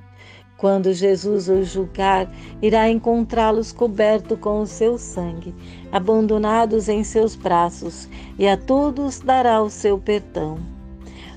Quando 0.57 0.95
Jesus 0.95 1.51
os 1.51 1.69
julgar, 1.69 2.33
irá 2.63 2.89
encontrá-los 2.89 3.73
cobertos 3.73 4.39
com 4.41 4.63
o 4.63 4.67
seu 4.67 4.97
sangue, 4.97 5.55
abandonados 5.93 6.89
em 6.89 7.05
seus 7.05 7.37
braços, 7.37 8.09
e 8.39 8.49
a 8.49 8.57
todos 8.57 9.21
dará 9.21 9.61
o 9.61 9.69
seu 9.69 9.99
perdão. 9.99 10.59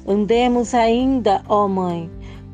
Andemos 0.08 0.74
ainda, 0.74 1.44
ó 1.50 1.68
Mãe, 1.68 2.10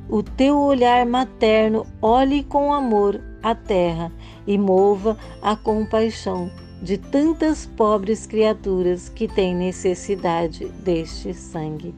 o 0.10 0.24
teu 0.24 0.58
olhar 0.58 1.06
materno 1.06 1.86
olhe 2.02 2.44
com 2.44 2.74
amor 2.74 3.22
a 3.44 3.54
terra 3.54 4.12
e 4.48 4.58
mova 4.58 5.16
a 5.42 5.56
compaixão 5.56 6.50
de 6.82 6.98
tantas 6.98 7.68
pobres 7.68 8.26
criaturas 8.26 9.08
que 9.08 9.28
têm 9.28 9.56
necessidade 9.56 10.66
deste 10.84 11.34
sangue. 11.34 11.94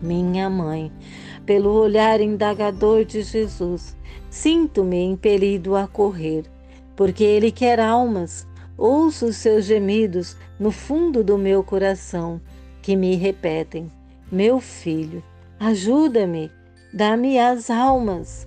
Minha 0.00 0.48
mãe, 0.48 0.92
pelo 1.44 1.72
olhar 1.72 2.20
indagador 2.20 3.04
de 3.04 3.22
Jesus, 3.22 3.96
sinto-me 4.30 5.02
impelido 5.02 5.74
a 5.74 5.88
correr, 5.88 6.44
porque 6.94 7.24
Ele 7.24 7.50
quer 7.50 7.80
almas. 7.80 8.46
Ouço 8.78 9.26
os 9.26 9.36
seus 9.36 9.64
gemidos 9.64 10.36
no 10.58 10.70
fundo 10.70 11.22
do 11.22 11.36
meu 11.36 11.62
coração, 11.62 12.40
que 12.80 12.96
me 12.96 13.16
repetem: 13.16 13.88
Meu 14.30 14.60
filho, 14.60 15.22
ajuda-me, 15.60 16.50
dá-me 16.92 17.38
as 17.38 17.70
almas. 17.70 18.46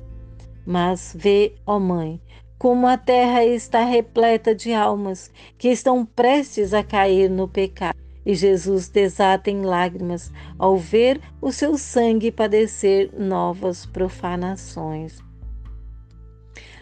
Mas 0.65 1.15
vê, 1.17 1.53
ó 1.65 1.79
Mãe, 1.79 2.19
como 2.57 2.87
a 2.87 2.97
terra 2.97 3.43
está 3.45 3.83
repleta 3.83 4.55
de 4.55 4.73
almas 4.73 5.31
que 5.57 5.69
estão 5.69 6.05
prestes 6.05 6.73
a 6.73 6.83
cair 6.83 7.29
no 7.29 7.47
pecado. 7.47 7.97
E 8.25 8.33
Jesus 8.33 8.89
desata 8.89 9.51
em 9.51 9.61
lágrimas 9.61 10.31
ao 10.57 10.75
ver 10.77 11.21
o 11.39 11.51
seu 11.51 11.77
sangue 11.77 12.31
padecer 12.31 13.11
novas 13.15 13.85
profanações. 13.85 15.23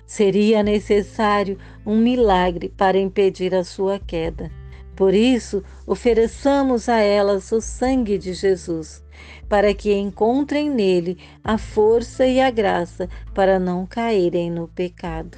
Seria 0.06 0.64
necessário 0.64 1.58
um 1.86 1.98
milagre 1.98 2.70
para 2.70 2.98
impedir 2.98 3.54
a 3.54 3.64
sua 3.64 4.00
queda. 4.00 4.50
Por 4.96 5.14
isso, 5.14 5.64
ofereçamos 5.88 6.88
a 6.88 7.00
elas 7.00 7.52
o 7.52 7.60
sangue 7.60 8.18
de 8.18 8.34
Jesus, 8.34 9.04
para 9.50 9.74
que 9.74 9.92
encontrem 9.94 10.70
nele 10.70 11.18
a 11.44 11.58
força 11.58 12.26
e 12.28 12.40
a 12.40 12.52
graça 12.52 13.10
para 13.34 13.60
não 13.60 13.88
caírem 13.88 14.52
no 14.52 14.68
pecado. 14.68 15.38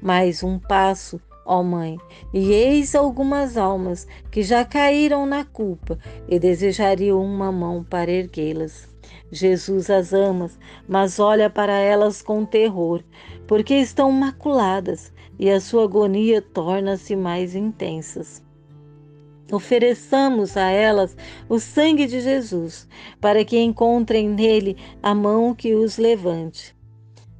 Mais 0.00 0.42
um 0.42 0.58
passo, 0.58 1.20
ó 1.44 1.62
Mãe, 1.64 1.98
e 2.32 2.52
eis 2.52 2.94
algumas 2.94 3.56
almas 3.56 4.06
que 4.30 4.42
já 4.42 4.64
caíram 4.64 5.26
na 5.26 5.44
culpa 5.44 5.98
e 6.28 6.38
desejariam 6.38 7.20
uma 7.20 7.50
mão 7.50 7.82
para 7.82 8.10
erguê-las. 8.10 8.88
Jesus 9.32 9.90
as 9.90 10.12
ama, 10.12 10.48
mas 10.88 11.18
olha 11.18 11.50
para 11.50 11.76
elas 11.76 12.22
com 12.22 12.44
terror, 12.44 13.02
porque 13.48 13.74
estão 13.74 14.12
maculadas 14.12 15.12
e 15.38 15.50
a 15.50 15.60
sua 15.60 15.84
agonia 15.84 16.40
torna-se 16.40 17.16
mais 17.16 17.54
intensas. 17.54 18.42
Ofereçamos 19.52 20.56
a 20.56 20.70
elas 20.70 21.16
o 21.48 21.58
sangue 21.58 22.06
de 22.06 22.20
Jesus, 22.20 22.88
para 23.20 23.44
que 23.44 23.58
encontrem 23.58 24.28
nele 24.28 24.76
a 25.02 25.14
mão 25.14 25.54
que 25.54 25.74
os 25.74 25.98
levante. 25.98 26.74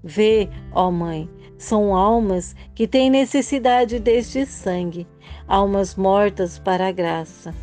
Vê, 0.02 0.48
ó 0.72 0.90
Mãe, 0.90 1.28
são 1.58 1.94
almas 1.94 2.56
que 2.74 2.88
têm 2.88 3.10
necessidade 3.10 4.00
deste 4.00 4.46
sangue, 4.46 5.06
almas 5.46 5.94
mortas 5.94 6.58
para 6.58 6.88
a 6.88 6.92
graça. 6.92 7.54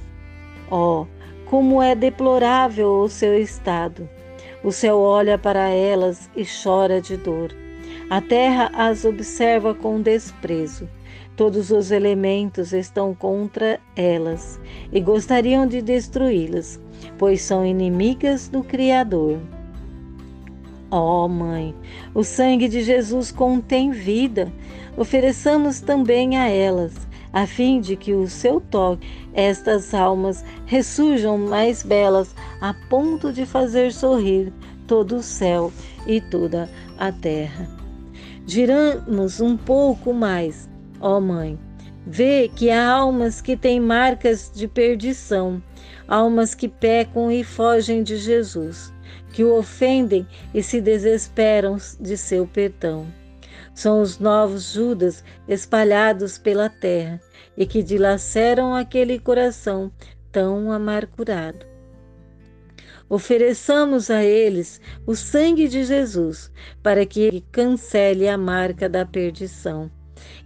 Oh, 0.71 1.05
como 1.49 1.81
é 1.81 1.95
deplorável 1.95 2.99
o 2.99 3.09
seu 3.09 3.37
estado! 3.37 4.07
O 4.63 4.71
céu 4.71 4.99
olha 4.99 5.37
para 5.37 5.69
elas 5.69 6.29
e 6.35 6.43
chora 6.45 7.01
de 7.01 7.17
dor. 7.17 7.55
A 8.09 8.21
terra 8.21 8.71
as 8.73 9.05
observa 9.05 9.73
com 9.73 10.01
desprezo. 10.01 10.89
Todos 11.37 11.69
os 11.69 11.91
elementos 11.91 12.73
estão 12.73 13.13
contra 13.13 13.79
elas 13.95 14.59
e 14.91 14.99
gostariam 14.99 15.67
de 15.67 15.83
destruí-las, 15.83 16.81
pois 17.15 17.43
são 17.43 17.63
inimigas 17.63 18.49
do 18.49 18.63
Criador. 18.63 19.37
Ó 20.89 21.25
oh, 21.25 21.27
Mãe, 21.27 21.75
o 22.15 22.23
sangue 22.23 22.67
de 22.67 22.81
Jesus 22.81 23.31
contém 23.31 23.91
vida. 23.91 24.51
Ofereçamos 24.97 25.79
também 25.79 26.39
a 26.39 26.49
elas, 26.49 26.95
a 27.31 27.45
fim 27.45 27.81
de 27.81 27.95
que 27.95 28.15
o 28.15 28.27
seu 28.27 28.59
toque, 28.59 29.07
estas 29.31 29.93
almas 29.93 30.43
ressurjam 30.65 31.37
mais 31.37 31.83
belas, 31.83 32.33
a 32.59 32.73
ponto 32.89 33.31
de 33.31 33.45
fazer 33.45 33.93
sorrir 33.93 34.51
todo 34.87 35.17
o 35.17 35.21
céu 35.21 35.71
e 36.07 36.19
toda 36.19 36.67
a 36.97 37.11
terra. 37.11 37.69
Giramos 38.47 39.39
um 39.39 39.55
pouco 39.55 40.13
mais, 40.13 40.67
ó 40.99 41.19
Mãe. 41.19 41.59
Vê 42.05 42.49
que 42.55 42.69
há 42.69 42.89
almas 42.89 43.41
que 43.41 43.57
têm 43.57 43.79
marcas 43.79 44.51
de 44.53 44.67
perdição, 44.67 45.61
almas 46.07 46.55
que 46.55 46.67
pecam 46.67 47.31
e 47.31 47.43
fogem 47.43 48.01
de 48.01 48.17
Jesus 48.17 48.93
que 49.37 49.43
o 49.43 49.55
ofendem 49.55 50.27
e 50.51 50.63
se 50.63 50.81
desesperam 50.81 51.77
de 51.99 52.17
seu 52.17 52.47
perdão. 52.47 53.05
São 53.73 54.01
os 54.01 54.17
novos 54.17 54.73
Judas 54.73 55.23
espalhados 55.47 56.39
pela 56.39 56.69
terra 56.69 57.21
e 57.55 57.63
que 57.65 57.83
dilaceram 57.83 58.73
aquele 58.73 59.19
coração 59.19 59.91
tão 60.31 60.71
amargurado. 60.71 61.65
Ofereçamos 63.07 64.09
a 64.09 64.23
eles 64.23 64.81
o 65.05 65.15
sangue 65.15 65.67
de 65.67 65.83
Jesus, 65.83 66.51
para 66.81 67.05
que 67.05 67.21
ele 67.21 67.45
cancele 67.51 68.27
a 68.27 68.37
marca 68.39 68.89
da 68.89 69.05
perdição 69.05 69.91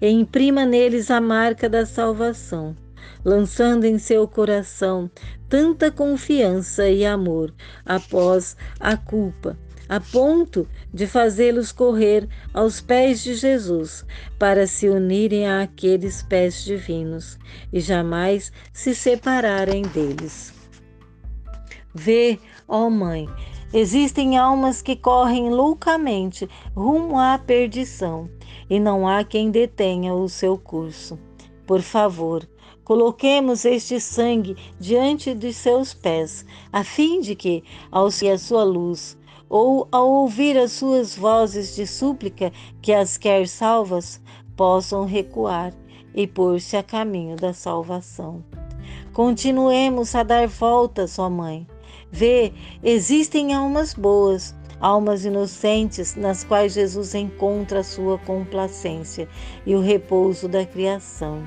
e 0.02 0.10
imprima 0.10 0.66
neles 0.66 1.12
a 1.12 1.22
marca 1.22 1.70
da 1.70 1.86
salvação 1.86 2.76
lançando 3.24 3.86
em 3.86 3.98
seu 3.98 4.28
coração 4.28 5.10
tanta 5.48 5.92
confiança 5.92 6.90
e 6.90 7.06
amor 7.06 7.54
após 7.86 8.56
a 8.80 8.96
culpa, 8.96 9.58
a 9.88 10.00
ponto 10.00 10.68
de 10.94 11.06
fazê-los 11.06 11.72
correr 11.72 12.28
aos 12.54 12.80
pés 12.80 13.22
de 13.22 13.36
Jesus 13.36 14.06
para 14.40 14.66
se 14.66 14.88
unirem 14.88 15.50
àqueles 15.50 16.24
pés 16.24 16.64
divinos 16.64 17.38
e 17.72 17.80
jamais 17.80 18.52
se 18.72 18.96
separarem 18.96 19.84
deles. 19.84 20.54
Vê, 21.94 22.40
ó 22.68 22.90
Mãe, 22.90 23.28
existem 23.74 24.38
almas 24.38 24.82
que 24.82 24.96
correm 24.96 25.50
loucamente 25.50 26.50
rumo 26.76 27.18
à 27.18 27.38
perdição 27.38 28.30
e 28.70 28.80
não 28.80 29.08
há 29.08 29.24
quem 29.24 29.52
detenha 29.52 30.14
o 30.14 30.28
seu 30.30 30.58
curso. 30.58 31.20
Por 31.66 31.82
favor, 31.82 32.48
Coloquemos 32.92 33.64
este 33.64 34.02
sangue 34.02 34.58
diante 34.78 35.34
de 35.34 35.54
seus 35.54 35.94
pés, 35.94 36.46
a 36.74 36.84
fim 36.84 37.22
de 37.22 37.36
que, 37.36 37.64
ao 37.90 38.12
se 38.12 38.28
a 38.28 38.38
sua 38.38 38.66
luz, 38.66 39.18
ou 39.48 39.88
ao 39.92 40.10
ouvir 40.10 40.58
as 40.58 40.74
suas 40.74 41.16
vozes 41.16 41.74
de 41.74 41.88
súplica 41.88 42.52
que 42.82 42.92
as 42.92 43.18
quer 43.18 43.48
salvas, 43.48 44.20
possam 44.58 45.06
recuar 45.06 45.74
e 46.14 46.28
pôr-se 46.28 46.76
a 46.76 46.84
caminho 46.84 47.38
da 47.38 47.54
salvação. 47.54 48.44
Continuemos 49.14 50.14
a 50.14 50.24
dar 50.24 50.48
voltas, 50.48 51.18
ó 51.18 51.30
Mãe. 51.30 51.66
Vê, 52.12 52.52
existem 52.84 53.54
almas 53.54 53.94
boas, 53.94 54.54
almas 54.82 55.24
inocentes 55.24 56.16
nas 56.16 56.44
quais 56.44 56.74
Jesus 56.74 57.16
encontra 57.16 57.80
a 57.80 57.84
sua 57.84 58.18
complacência 58.18 59.30
e 59.66 59.76
o 59.76 59.82
repouso 59.82 60.48
da 60.48 60.66
criação. 60.66 61.42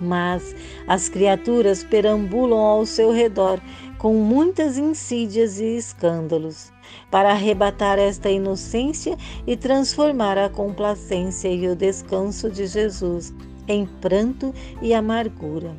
Mas 0.00 0.54
as 0.86 1.08
criaturas 1.08 1.84
perambulam 1.84 2.58
ao 2.58 2.84
seu 2.84 3.12
redor 3.12 3.60
com 3.98 4.14
muitas 4.14 4.76
insídias 4.76 5.58
e 5.58 5.76
escândalos, 5.76 6.70
para 7.10 7.30
arrebatar 7.30 7.98
esta 7.98 8.28
inocência 8.28 9.16
e 9.46 9.56
transformar 9.56 10.36
a 10.36 10.50
complacência 10.50 11.48
e 11.48 11.66
o 11.68 11.74
descanso 11.74 12.50
de 12.50 12.66
Jesus 12.66 13.32
em 13.66 13.86
pranto 13.86 14.54
e 14.82 14.92
amargura, 14.92 15.76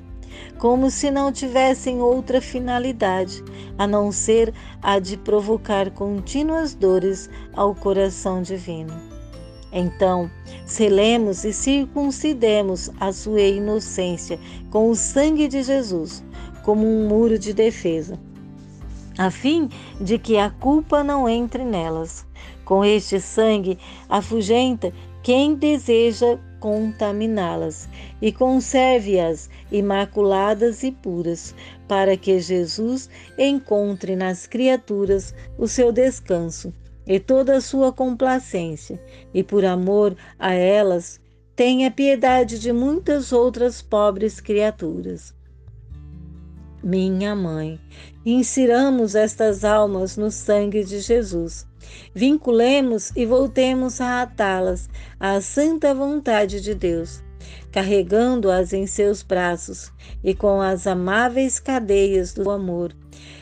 como 0.58 0.90
se 0.90 1.12
não 1.12 1.32
tivessem 1.32 2.02
outra 2.02 2.42
finalidade 2.42 3.44
a 3.78 3.86
não 3.86 4.12
ser 4.12 4.54
a 4.82 5.00
de 5.00 5.18
provocar 5.18 5.92
contínuas 5.92 6.74
dores 6.74 7.30
ao 7.54 7.76
coração 7.76 8.42
divino. 8.42 8.94
Então, 9.72 10.32
selemos 10.66 11.44
e 11.44 11.52
circuncidemos 11.52 12.90
a 13.00 13.12
sua 13.12 13.42
inocência 13.42 14.40
com 14.72 14.90
o 14.90 14.96
sangue 14.96 15.48
de 15.48 15.62
Jesus, 15.62 16.24
como 16.64 16.88
um 16.88 17.08
muro 17.08 17.38
de 17.38 17.54
defesa, 17.54 18.18
a 19.18 19.30
fim 19.30 19.70
de 20.00 20.18
que 20.18 20.38
a 20.38 20.50
culpa 20.50 21.04
não 21.04 21.28
entre 21.28 21.64
nelas. 21.64 22.26
Com 22.64 22.84
este 22.84 23.20
sangue 23.20 23.78
afugenta 24.10 24.92
quem 25.24 25.56
deseja 25.56 26.38
contaminá-las 26.68 27.88
e 28.22 28.30
conserve-as 28.30 29.50
imaculadas 29.72 30.84
e 30.84 30.92
puras, 30.92 31.56
para 31.88 32.18
que 32.18 32.42
Jesus 32.42 33.10
encontre 33.38 34.18
nas 34.18 34.46
criaturas 34.46 35.34
o 35.58 35.66
seu 35.66 35.94
descanso 35.94 36.74
e 37.08 37.22
toda 37.22 37.56
a 37.56 37.62
sua 37.62 37.94
complacência, 37.94 39.02
e 39.34 39.42
por 39.44 39.64
amor 39.64 40.14
a 40.38 40.54
elas, 40.54 41.22
tenha 41.56 41.90
piedade 41.90 42.60
de 42.60 42.74
muitas 42.74 43.32
outras 43.32 43.82
pobres 43.82 44.42
criaturas. 44.42 45.37
Minha 46.84 47.36
mãe, 47.36 47.80
insiramos 48.24 49.16
estas 49.16 49.66
almas 49.66 50.16
no 50.16 50.30
sangue 50.30 50.84
de 50.84 51.00
Jesus. 51.00 51.66
Vinculemos 52.14 53.12
e 53.16 53.26
voltemos 53.26 54.00
a 54.00 54.22
atá-las 54.22 54.88
à 55.20 55.42
santa 55.42 55.94
vontade 55.96 56.62
de 56.62 56.76
Deus, 56.76 57.24
carregando-as 57.72 58.74
em 58.74 58.86
seus 58.86 59.24
braços 59.24 59.92
e 60.24 60.36
com 60.36 60.62
as 60.62 60.86
amáveis 60.86 61.60
cadeias 61.60 62.32
do 62.32 62.52
amor. 62.52 62.96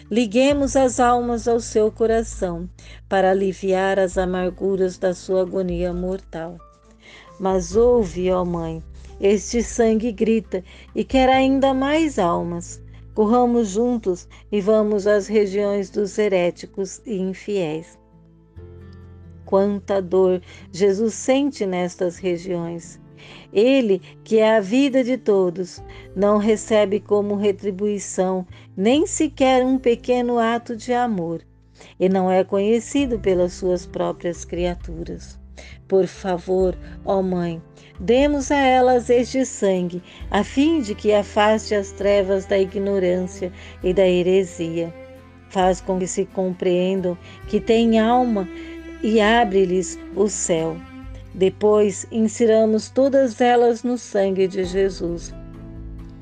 Liguemos 0.10 0.78
as 0.78 1.02
almas 1.02 1.46
ao 1.46 1.60
seu 1.60 1.92
coração 1.92 2.70
para 3.10 3.32
aliviar 3.32 4.00
as 4.00 4.18
amarguras 4.18 4.98
da 4.98 5.14
sua 5.14 5.42
agonia 5.42 5.92
mortal. 5.92 6.58
Mas 7.38 7.76
ouve, 7.76 8.32
ó 8.32 8.46
Mãe, 8.46 8.82
este 9.20 9.62
sangue 9.62 10.14
grita 10.14 10.64
e 10.96 11.04
quer 11.04 11.28
ainda 11.28 11.74
mais 11.74 12.18
almas. 12.18 12.85
Corramos 13.16 13.70
juntos 13.70 14.28
e 14.52 14.60
vamos 14.60 15.08
às 15.08 15.26
regiões 15.26 15.90
dos 15.90 16.18
heréticos 16.18 17.02
e 17.06 17.16
infiéis. 17.16 17.98
Quanta 19.46 20.02
dor 20.02 20.42
Jesus 20.70 21.14
sente 21.14 21.66
nestas 21.66 22.18
regiões. 22.18 23.00
Ele, 23.54 24.02
que 24.26 24.40
é 24.40 24.58
a 24.58 24.60
vida 24.60 25.02
de 25.02 25.18
todos, 25.18 25.82
não 26.14 26.38
recebe 26.38 27.00
como 27.00 27.38
retribuição 27.38 28.46
nem 28.76 29.08
sequer 29.08 29.66
um 29.66 29.78
pequeno 29.78 30.38
ato 30.38 30.76
de 30.76 30.92
amor, 30.92 31.42
e 31.98 32.10
não 32.10 32.30
é 32.30 32.44
conhecido 32.44 33.18
pelas 33.18 33.54
suas 33.54 33.86
próprias 33.86 34.44
criaturas. 34.44 35.40
Por 35.88 36.06
favor, 36.06 36.78
ó 37.06 37.22
Mãe, 37.22 37.62
demos 38.00 38.52
a 38.52 38.58
elas 38.58 39.10
este 39.10 39.46
sangue, 39.46 40.02
a 40.32 40.44
fim 40.44 40.82
de 40.82 40.96
que 40.96 41.14
afaste 41.14 41.76
as 41.76 41.92
trevas 41.92 42.46
da 42.46 42.58
ignorância 42.58 43.52
e 43.84 43.94
da 43.94 44.08
heresia. 44.08 44.94
Faz 45.50 45.80
com 45.80 46.00
que 46.00 46.08
se 46.08 46.26
compreendam 46.26 47.18
que 47.48 47.60
têm 47.60 48.00
alma 48.00 48.48
e 49.02 49.22
abre-lhes 49.22 50.00
o 50.16 50.28
céu. 50.28 50.76
Depois, 51.34 52.08
insiramos 52.12 52.90
todas 52.90 53.42
elas 53.42 53.84
no 53.84 53.98
sangue 53.98 54.48
de 54.48 54.64
Jesus, 54.64 55.34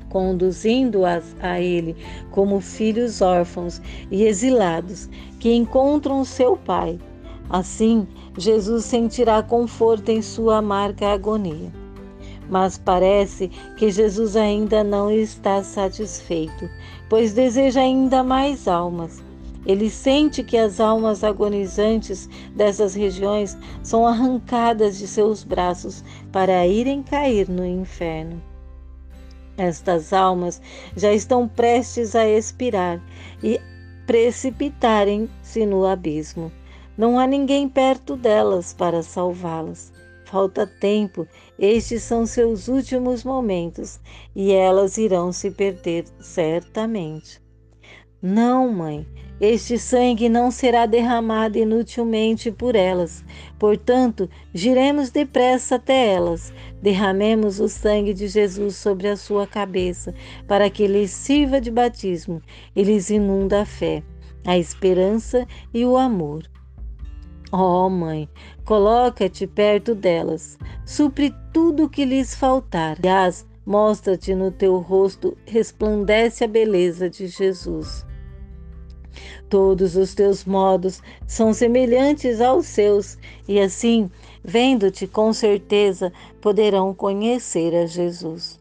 conduzindo-as 0.08 1.36
a 1.40 1.60
Ele 1.60 1.96
como 2.30 2.60
filhos 2.60 3.22
órfãos 3.22 3.80
e 4.10 4.24
exilados 4.24 5.08
que 5.38 5.52
encontram 5.52 6.24
seu 6.24 6.56
Pai. 6.56 6.98
Assim, 7.50 8.06
Jesus 8.36 8.84
sentirá 8.84 9.42
conforto 9.42 10.08
em 10.08 10.22
sua 10.22 10.58
amarga 10.58 11.12
agonia. 11.12 11.72
Mas 12.48 12.76
parece 12.76 13.48
que 13.76 13.90
Jesus 13.90 14.36
ainda 14.36 14.84
não 14.84 15.10
está 15.10 15.62
satisfeito, 15.62 16.68
pois 17.08 17.32
deseja 17.32 17.80
ainda 17.80 18.22
mais 18.22 18.68
almas. 18.68 19.22
Ele 19.66 19.88
sente 19.88 20.42
que 20.42 20.58
as 20.58 20.78
almas 20.78 21.24
agonizantes 21.24 22.28
dessas 22.54 22.94
regiões 22.94 23.56
são 23.82 24.06
arrancadas 24.06 24.98
de 24.98 25.08
seus 25.08 25.42
braços 25.42 26.04
para 26.30 26.66
irem 26.66 27.02
cair 27.02 27.48
no 27.48 27.64
inferno. 27.64 28.42
Estas 29.56 30.12
almas 30.12 30.60
já 30.96 31.12
estão 31.12 31.48
prestes 31.48 32.14
a 32.14 32.28
expirar 32.28 33.00
e 33.42 33.58
precipitarem-se 34.06 35.64
no 35.64 35.86
abismo. 35.86 36.52
Não 36.96 37.18
há 37.18 37.26
ninguém 37.26 37.68
perto 37.68 38.16
delas 38.16 38.72
para 38.72 39.02
salvá-las. 39.02 39.92
Falta 40.24 40.66
tempo, 40.66 41.26
estes 41.58 42.02
são 42.02 42.24
seus 42.24 42.68
últimos 42.68 43.24
momentos 43.24 44.00
e 44.34 44.52
elas 44.52 44.96
irão 44.96 45.32
se 45.32 45.50
perder 45.50 46.04
certamente. 46.20 47.42
Não, 48.22 48.72
mãe, 48.72 49.06
este 49.40 49.78
sangue 49.78 50.28
não 50.28 50.50
será 50.50 50.86
derramado 50.86 51.58
inutilmente 51.58 52.50
por 52.52 52.76
elas. 52.76 53.24
Portanto, 53.58 54.30
giremos 54.54 55.10
depressa 55.10 55.74
até 55.74 56.14
elas. 56.14 56.52
Derramemos 56.80 57.60
o 57.60 57.68
sangue 57.68 58.14
de 58.14 58.28
Jesus 58.28 58.76
sobre 58.76 59.08
a 59.08 59.16
sua 59.16 59.46
cabeça, 59.46 60.14
para 60.46 60.70
que 60.70 60.86
lhes 60.86 61.10
sirva 61.10 61.60
de 61.60 61.70
batismo 61.70 62.40
e 62.74 62.82
lhes 62.82 63.10
inunda 63.10 63.62
a 63.62 63.66
fé, 63.66 64.02
a 64.46 64.56
esperança 64.56 65.46
e 65.72 65.84
o 65.84 65.96
amor. 65.96 66.53
Ó 67.56 67.86
oh, 67.86 67.88
Mãe, 67.88 68.28
coloca-te 68.64 69.46
perto 69.46 69.94
delas, 69.94 70.58
supre 70.84 71.32
tudo 71.52 71.84
o 71.84 71.88
que 71.88 72.04
lhes 72.04 72.34
faltar. 72.34 72.96
Aliás, 72.98 73.46
mostra-te 73.64 74.34
no 74.34 74.50
teu 74.50 74.78
rosto, 74.78 75.38
resplandece 75.46 76.42
a 76.42 76.48
beleza 76.48 77.08
de 77.08 77.28
Jesus. 77.28 78.04
Todos 79.48 79.94
os 79.94 80.16
teus 80.16 80.44
modos 80.44 81.00
são 81.28 81.54
semelhantes 81.54 82.40
aos 82.40 82.66
seus, 82.66 83.16
e 83.46 83.60
assim, 83.60 84.10
vendo-te 84.42 85.06
com 85.06 85.32
certeza, 85.32 86.12
poderão 86.40 86.92
conhecer 86.92 87.72
a 87.72 87.86
Jesus. 87.86 88.58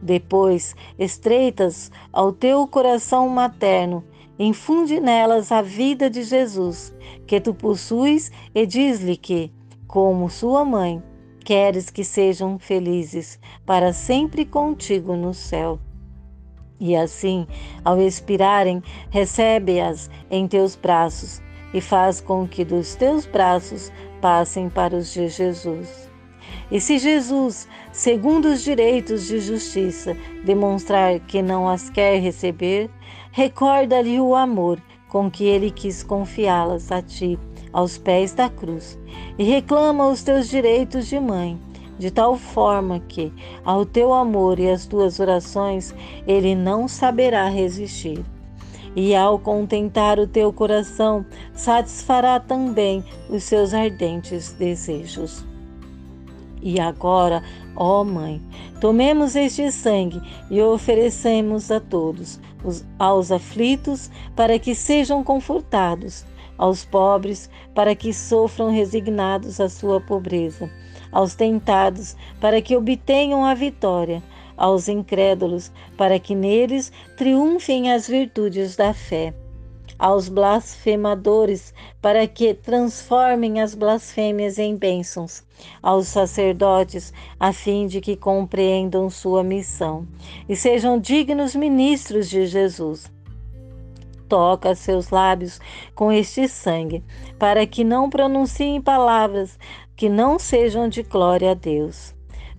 Depois, 0.00 0.74
estreitas 0.98 1.92
ao 2.10 2.32
teu 2.32 2.66
coração 2.66 3.28
materno, 3.28 4.02
infunde 4.38 5.00
nelas 5.00 5.52
a 5.52 5.62
vida 5.62 6.08
de 6.08 6.22
Jesus, 6.22 6.94
que 7.26 7.40
tu 7.40 7.54
possuis, 7.54 8.30
e 8.54 8.66
diz-lhe 8.66 9.16
que, 9.16 9.52
como 9.86 10.30
sua 10.30 10.64
mãe, 10.64 11.02
queres 11.44 11.90
que 11.90 12.04
sejam 12.04 12.58
felizes 12.58 13.38
para 13.66 13.92
sempre 13.92 14.44
contigo 14.44 15.16
no 15.16 15.34
céu. 15.34 15.78
E 16.80 16.96
assim, 16.96 17.46
ao 17.84 18.00
expirarem, 18.00 18.82
recebe-as 19.10 20.10
em 20.30 20.48
teus 20.48 20.74
braços 20.74 21.40
e 21.72 21.80
faz 21.80 22.20
com 22.20 22.46
que 22.46 22.64
dos 22.64 22.94
teus 22.94 23.24
braços 23.24 23.92
passem 24.20 24.68
para 24.68 24.96
os 24.96 25.12
de 25.12 25.28
Jesus. 25.28 26.10
E 26.70 26.80
se 26.80 26.98
Jesus, 26.98 27.68
segundo 27.92 28.46
os 28.46 28.62
direitos 28.62 29.26
de 29.26 29.38
justiça, 29.40 30.16
demonstrar 30.44 31.20
que 31.20 31.42
não 31.42 31.68
as 31.68 31.90
quer 31.90 32.18
receber, 32.18 32.90
recorda-lhe 33.32 34.20
o 34.20 34.36
amor 34.36 34.80
com 35.08 35.28
que 35.30 35.44
ele 35.44 35.70
quis 35.70 36.04
confiá-las 36.04 36.92
a 36.92 37.02
ti, 37.02 37.38
aos 37.72 37.98
pés 37.98 38.32
da 38.32 38.48
cruz, 38.48 38.98
e 39.36 39.42
reclama 39.42 40.08
os 40.08 40.22
teus 40.22 40.48
direitos 40.48 41.08
de 41.08 41.18
mãe 41.18 41.58
de 41.98 42.10
tal 42.10 42.36
forma 42.36 42.98
que, 42.98 43.32
ao 43.64 43.86
teu 43.86 44.12
amor 44.12 44.58
e 44.58 44.68
às 44.68 44.86
tuas 44.86 45.20
orações, 45.20 45.94
ele 46.26 46.54
não 46.54 46.88
saberá 46.88 47.48
resistir. 47.48 48.24
E 48.96 49.14
ao 49.14 49.38
contentar 49.38 50.18
o 50.18 50.26
teu 50.26 50.52
coração, 50.52 51.24
satisfará 51.54 52.40
também 52.40 53.04
os 53.30 53.44
seus 53.44 53.72
ardentes 53.72 54.52
desejos. 54.52 55.51
E 56.62 56.80
agora, 56.80 57.42
ó 57.76 58.04
Mãe, 58.04 58.40
tomemos 58.80 59.34
este 59.34 59.70
sangue 59.72 60.22
e 60.50 60.62
oferecemos 60.62 61.70
a 61.70 61.80
todos, 61.80 62.40
os, 62.64 62.84
aos 62.98 63.32
aflitos, 63.32 64.10
para 64.36 64.58
que 64.58 64.74
sejam 64.74 65.24
confortados, 65.24 66.24
aos 66.56 66.84
pobres, 66.84 67.50
para 67.74 67.94
que 67.94 68.12
sofram 68.12 68.70
resignados 68.70 69.60
a 69.60 69.68
sua 69.68 70.00
pobreza 70.00 70.70
aos 71.12 71.34
tentados, 71.34 72.16
para 72.40 72.60
que 72.62 72.74
obtenham 72.74 73.44
a 73.44 73.54
vitória, 73.54 74.22
aos 74.56 74.88
incrédulos, 74.88 75.70
para 75.96 76.18
que 76.18 76.34
neles 76.34 76.90
triunfem 77.16 77.92
as 77.92 78.08
virtudes 78.08 78.74
da 78.74 78.94
fé, 78.94 79.34
aos 80.02 80.28
blasfemadores, 80.28 81.72
para 82.00 82.26
que 82.26 82.52
transformem 82.52 83.60
as 83.60 83.72
blasfêmias 83.72 84.58
em 84.58 84.74
bênçãos, 84.74 85.44
aos 85.80 86.08
sacerdotes, 86.08 87.12
a 87.38 87.52
fim 87.52 87.86
de 87.86 88.00
que 88.00 88.16
compreendam 88.16 89.08
sua 89.08 89.44
missão 89.44 90.04
e 90.48 90.56
sejam 90.56 90.98
dignos 90.98 91.54
ministros 91.54 92.28
de 92.28 92.46
Jesus 92.46 93.08
toca 94.28 94.74
seus 94.74 95.10
lábios 95.10 95.60
com 95.94 96.10
este 96.10 96.48
sangue, 96.48 97.04
para 97.38 97.66
que 97.66 97.84
não 97.84 98.08
pronunciem 98.08 98.80
palavras 98.80 99.58
que 99.94 100.08
não 100.08 100.38
sejam 100.38 100.88
de 100.88 101.02
glória 101.02 101.50
a 101.50 101.54
Deus. 101.54 102.14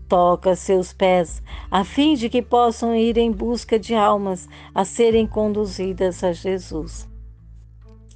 Toca 0.08 0.56
seus 0.56 0.94
pés, 0.94 1.42
a 1.72 1.84
fim 1.84 2.14
de 2.14 2.30
que 2.30 2.44
possam 2.44 2.96
ir 2.96 3.18
em 3.18 3.32
busca 3.32 3.80
de 3.80 3.96
almas 3.96 4.48
a 4.74 4.86
serem 4.86 5.26
conduzidas 5.26 6.24
a 6.24 6.32
Jesus. 6.32 7.12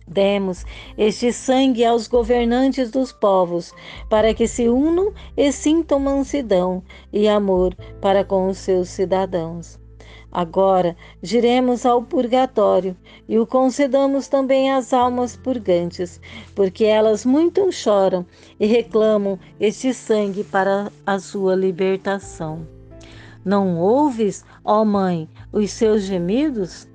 Demos 0.08 0.66
este 0.98 1.34
sangue 1.34 1.84
aos 1.84 2.08
governantes 2.08 2.90
dos 2.90 3.12
povos, 3.12 3.74
para 4.10 4.34
que 4.34 4.48
se 4.48 4.70
unam 4.70 5.14
e 5.36 5.52
sintam 5.52 6.00
mansidão 6.00 6.82
e 7.12 7.28
amor 7.28 7.76
para 8.00 8.24
com 8.24 8.48
os 8.48 8.58
seus 8.58 8.88
cidadãos. 8.88 9.78
Agora 10.32 10.96
giremos 11.22 11.86
ao 11.86 12.02
purgatório 12.02 12.96
e 13.28 13.38
o 13.38 13.46
concedamos 13.46 14.28
também 14.28 14.72
às 14.72 14.94
almas 14.94 15.36
purgantes, 15.36 16.22
porque 16.56 16.86
elas 16.86 17.26
muito 17.26 17.72
choram 17.72 18.26
e 18.60 18.66
reclamam 18.66 19.40
este 19.60 19.94
sangue 19.94 20.44
para 20.44 20.92
a 21.06 21.20
sua 21.20 21.56
libertação. 21.56 22.68
Não 23.44 23.78
ouves, 23.80 24.44
ó 24.64 24.84
Mãe, 24.84 25.30
os 25.52 25.72
seus 25.72 26.04
gemidos? 26.04 26.87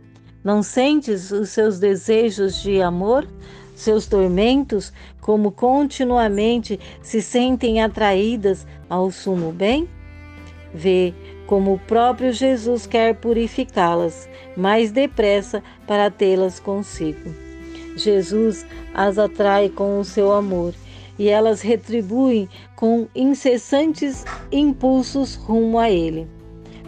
Não 0.45 0.63
sentes 0.63 1.31
os 1.31 1.51
seus 1.51 1.79
desejos 1.79 2.61
de 2.63 2.83
amor? 2.83 3.27
Seus 3.77 4.07
tormentos, 4.07 4.93
como 5.21 5.53
continuamente 5.53 6.79
se 7.01 7.23
sentem 7.23 7.81
atraídas 7.81 8.67
ao 8.89 9.11
sumo 9.11 9.53
bem? 9.53 9.89
Vê 10.75 11.15
como 11.47 11.75
o 11.75 11.79
próprio 11.79 12.33
Jesus 12.33 12.87
quer 12.87 13.15
purificá-las 13.17 14.29
mais 14.57 14.91
depressa 14.91 15.63
para 15.87 16.11
tê-las 16.11 16.59
consigo. 16.59 17.35
Jesus 17.97 18.67
as 18.95 19.19
atrai 19.19 19.69
com 19.69 20.01
o 20.01 20.05
seu 20.05 20.33
amor 20.33 20.75
e 21.19 21.29
elas 21.29 21.61
retribuem 21.61 22.49
com 22.75 23.07
incessantes 23.15 24.25
impulsos 24.51 25.35
rumo 25.35 25.79
a 25.79 25.91
Ele. 25.91 26.27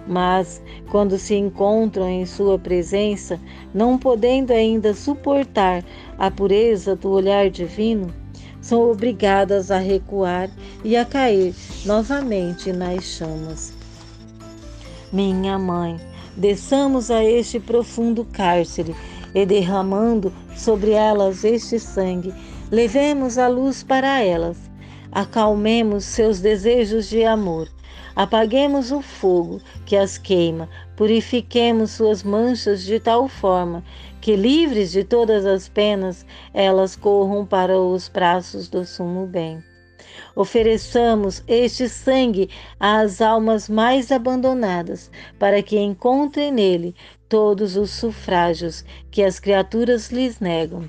Mas, 0.07 0.61
quando 0.91 1.19
se 1.19 1.35
encontram 1.35 2.09
em 2.09 2.27
Sua 2.27 2.59
presença, 2.59 3.41
não 3.73 3.99
podendo 3.99 4.53
ainda 4.53 4.93
suportar 4.93 5.85
a 6.19 6.31
pureza 6.31 6.95
do 6.95 7.11
olhar 7.11 7.49
divino, 7.49 8.13
são 8.61 8.91
obrigadas 8.91 9.71
a 9.71 9.79
recuar 9.79 10.51
e 10.83 10.97
a 10.97 11.05
cair 11.05 11.55
novamente 11.85 12.73
nas 12.73 13.05
chamas. 13.05 13.75
Minha 15.13 15.59
mãe, 15.59 16.01
desçamos 16.37 17.11
a 17.11 17.23
este 17.23 17.61
profundo 17.61 18.25
cárcere 18.25 18.95
e 19.35 19.45
derramando 19.45 20.33
sobre 20.57 20.93
elas 20.93 21.45
este 21.45 21.79
sangue, 21.79 22.33
levemos 22.71 23.37
a 23.37 23.49
luz 23.49 23.83
para 23.83 24.21
elas. 24.21 24.57
Acalmemos 25.13 26.05
seus 26.05 26.41
desejos 26.41 27.09
de 27.09 27.25
amor. 27.25 27.69
Apaguemos 28.17 28.93
o 28.93 29.03
fogo 29.03 29.61
que 29.85 29.97
as 29.97 30.17
queima, 30.17 30.69
purifiquemos 30.97 31.91
suas 31.91 32.23
manchas 32.23 32.85
de 32.85 33.01
tal 33.01 33.29
forma 33.29 33.83
que, 34.21 34.37
livres 34.37 34.93
de 34.93 35.03
todas 35.03 35.45
as 35.45 35.69
penas, 35.69 36.25
elas 36.53 36.95
corram 36.95 37.45
para 37.45 37.77
os 37.77 38.09
braços 38.09 38.69
do 38.69 38.85
sumo 38.85 39.27
bem. 39.27 39.63
Ofereçamos 40.37 41.43
este 41.49 41.89
sangue 41.89 42.49
às 42.79 43.21
almas 43.21 43.69
mais 43.69 44.13
abandonadas, 44.13 45.11
para 45.37 45.61
que 45.61 45.79
encontrem 45.79 46.53
nele 46.53 46.95
todos 47.29 47.77
os 47.77 47.91
sufrágios 47.91 48.85
que 49.11 49.25
as 49.25 49.41
criaturas 49.41 50.13
lhes 50.13 50.39
negam. 50.39 50.89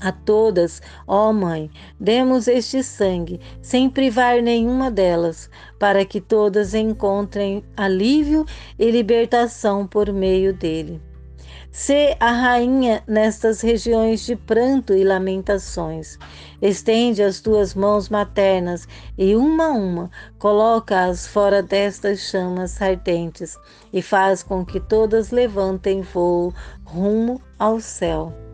A 0.00 0.12
todas, 0.12 0.82
ó 1.06 1.32
Mãe, 1.32 1.70
demos 1.98 2.48
este 2.48 2.82
sangue, 2.82 3.40
sem 3.62 3.88
privar 3.88 4.42
nenhuma 4.42 4.90
delas, 4.90 5.48
para 5.78 6.04
que 6.04 6.20
todas 6.20 6.74
encontrem 6.74 7.64
alívio 7.76 8.44
e 8.78 8.90
libertação 8.90 9.86
por 9.86 10.12
meio 10.12 10.52
dele. 10.52 11.00
Sê 11.70 12.16
a 12.20 12.30
rainha 12.30 13.02
nestas 13.06 13.60
regiões 13.60 14.24
de 14.24 14.34
pranto 14.34 14.94
e 14.94 15.04
lamentações. 15.04 16.18
Estende 16.62 17.22
as 17.22 17.40
tuas 17.40 17.74
mãos 17.74 18.08
maternas 18.08 18.88
e, 19.18 19.36
uma 19.36 19.66
a 19.66 19.72
uma, 19.72 20.10
coloca-as 20.38 21.26
fora 21.26 21.62
destas 21.62 22.20
chamas 22.20 22.80
ardentes 22.80 23.58
e 23.92 24.00
faz 24.00 24.42
com 24.42 24.64
que 24.64 24.80
todas 24.80 25.30
levantem 25.30 26.00
voo 26.00 26.50
rumo 26.86 27.42
ao 27.58 27.78
céu. 27.78 28.45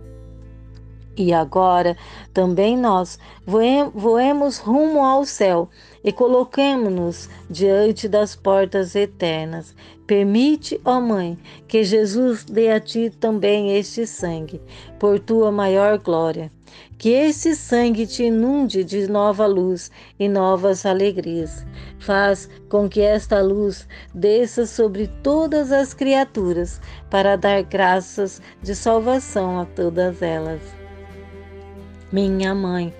E 1.16 1.32
agora 1.32 1.94
também 2.32 2.76
nós 2.76 3.18
voemos 3.46 4.56
rumo 4.56 5.04
ao 5.04 5.26
céu 5.26 5.68
e 6.02 6.10
coloquemo-nos 6.10 7.28
diante 7.50 8.08
das 8.08 8.34
portas 8.34 8.94
eternas. 8.94 9.74
Permite, 10.06 10.80
ó 10.84 11.00
Mãe, 11.00 11.38
que 11.68 11.84
Jesus 11.84 12.44
dê 12.44 12.70
a 12.70 12.80
ti 12.80 13.10
também 13.10 13.76
este 13.76 14.06
sangue, 14.06 14.60
por 14.98 15.20
tua 15.20 15.52
maior 15.52 15.98
glória. 15.98 16.50
Que 16.96 17.10
esse 17.10 17.54
sangue 17.54 18.06
te 18.06 18.24
inunde 18.24 18.82
de 18.82 19.06
nova 19.06 19.44
luz 19.44 19.90
e 20.18 20.28
novas 20.28 20.86
alegrias. 20.86 21.66
Faz 21.98 22.48
com 22.70 22.88
que 22.88 23.00
esta 23.00 23.42
luz 23.42 23.86
desça 24.14 24.64
sobre 24.66 25.08
todas 25.22 25.72
as 25.72 25.92
criaturas, 25.92 26.80
para 27.10 27.36
dar 27.36 27.62
graças 27.62 28.40
de 28.62 28.74
salvação 28.74 29.60
a 29.60 29.66
todas 29.66 30.22
elas 30.22 30.81
minha 32.12 32.54
mãe, 32.54 32.92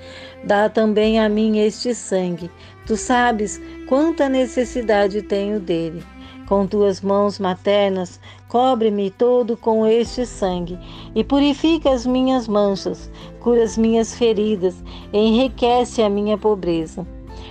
dá 0.44 0.68
também 0.68 1.20
a 1.20 1.28
mim 1.28 1.58
este 1.58 1.94
sangue. 1.94 2.50
Tu 2.86 2.96
sabes 2.96 3.60
quanta 3.88 4.28
necessidade 4.28 5.22
tenho 5.22 5.60
dele. 5.60 6.02
Com 6.48 6.66
tuas 6.66 7.00
mãos 7.00 7.38
maternas, 7.38 8.20
cobre-me 8.48 9.10
todo 9.10 9.56
com 9.56 9.86
este 9.86 10.26
sangue 10.26 10.78
e 11.14 11.22
purifica 11.22 11.90
as 11.90 12.04
minhas 12.04 12.48
manchas, 12.48 13.10
cura 13.40 13.62
as 13.62 13.78
minhas 13.78 14.14
feridas, 14.14 14.82
enriquece 15.12 16.02
a 16.02 16.10
minha 16.10 16.36
pobreza. 16.36 17.06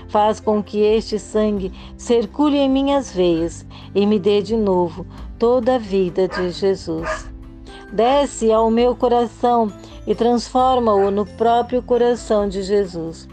Faz 0.10 0.40
com 0.40 0.62
que 0.62 0.80
este 0.80 1.18
sangue 1.18 1.72
circule 1.98 2.58
em 2.58 2.70
minhas 2.70 3.12
veias 3.12 3.66
e 3.96 4.06
me 4.06 4.20
dê 4.20 4.42
de 4.42 4.58
novo 4.58 5.06
toda 5.40 5.76
a 5.76 5.80
vida 5.80 6.28
de 6.28 6.52
Jesus. 6.52 7.32
Desce 7.92 8.52
ao 8.52 8.70
meu 8.70 8.96
coração 8.96 9.72
e 10.06 10.16
transforma-o 10.16 11.12
no 11.12 11.26
próprio 11.26 11.82
coração 11.82 12.48
de 12.48 12.64
Jesus. 12.64 13.28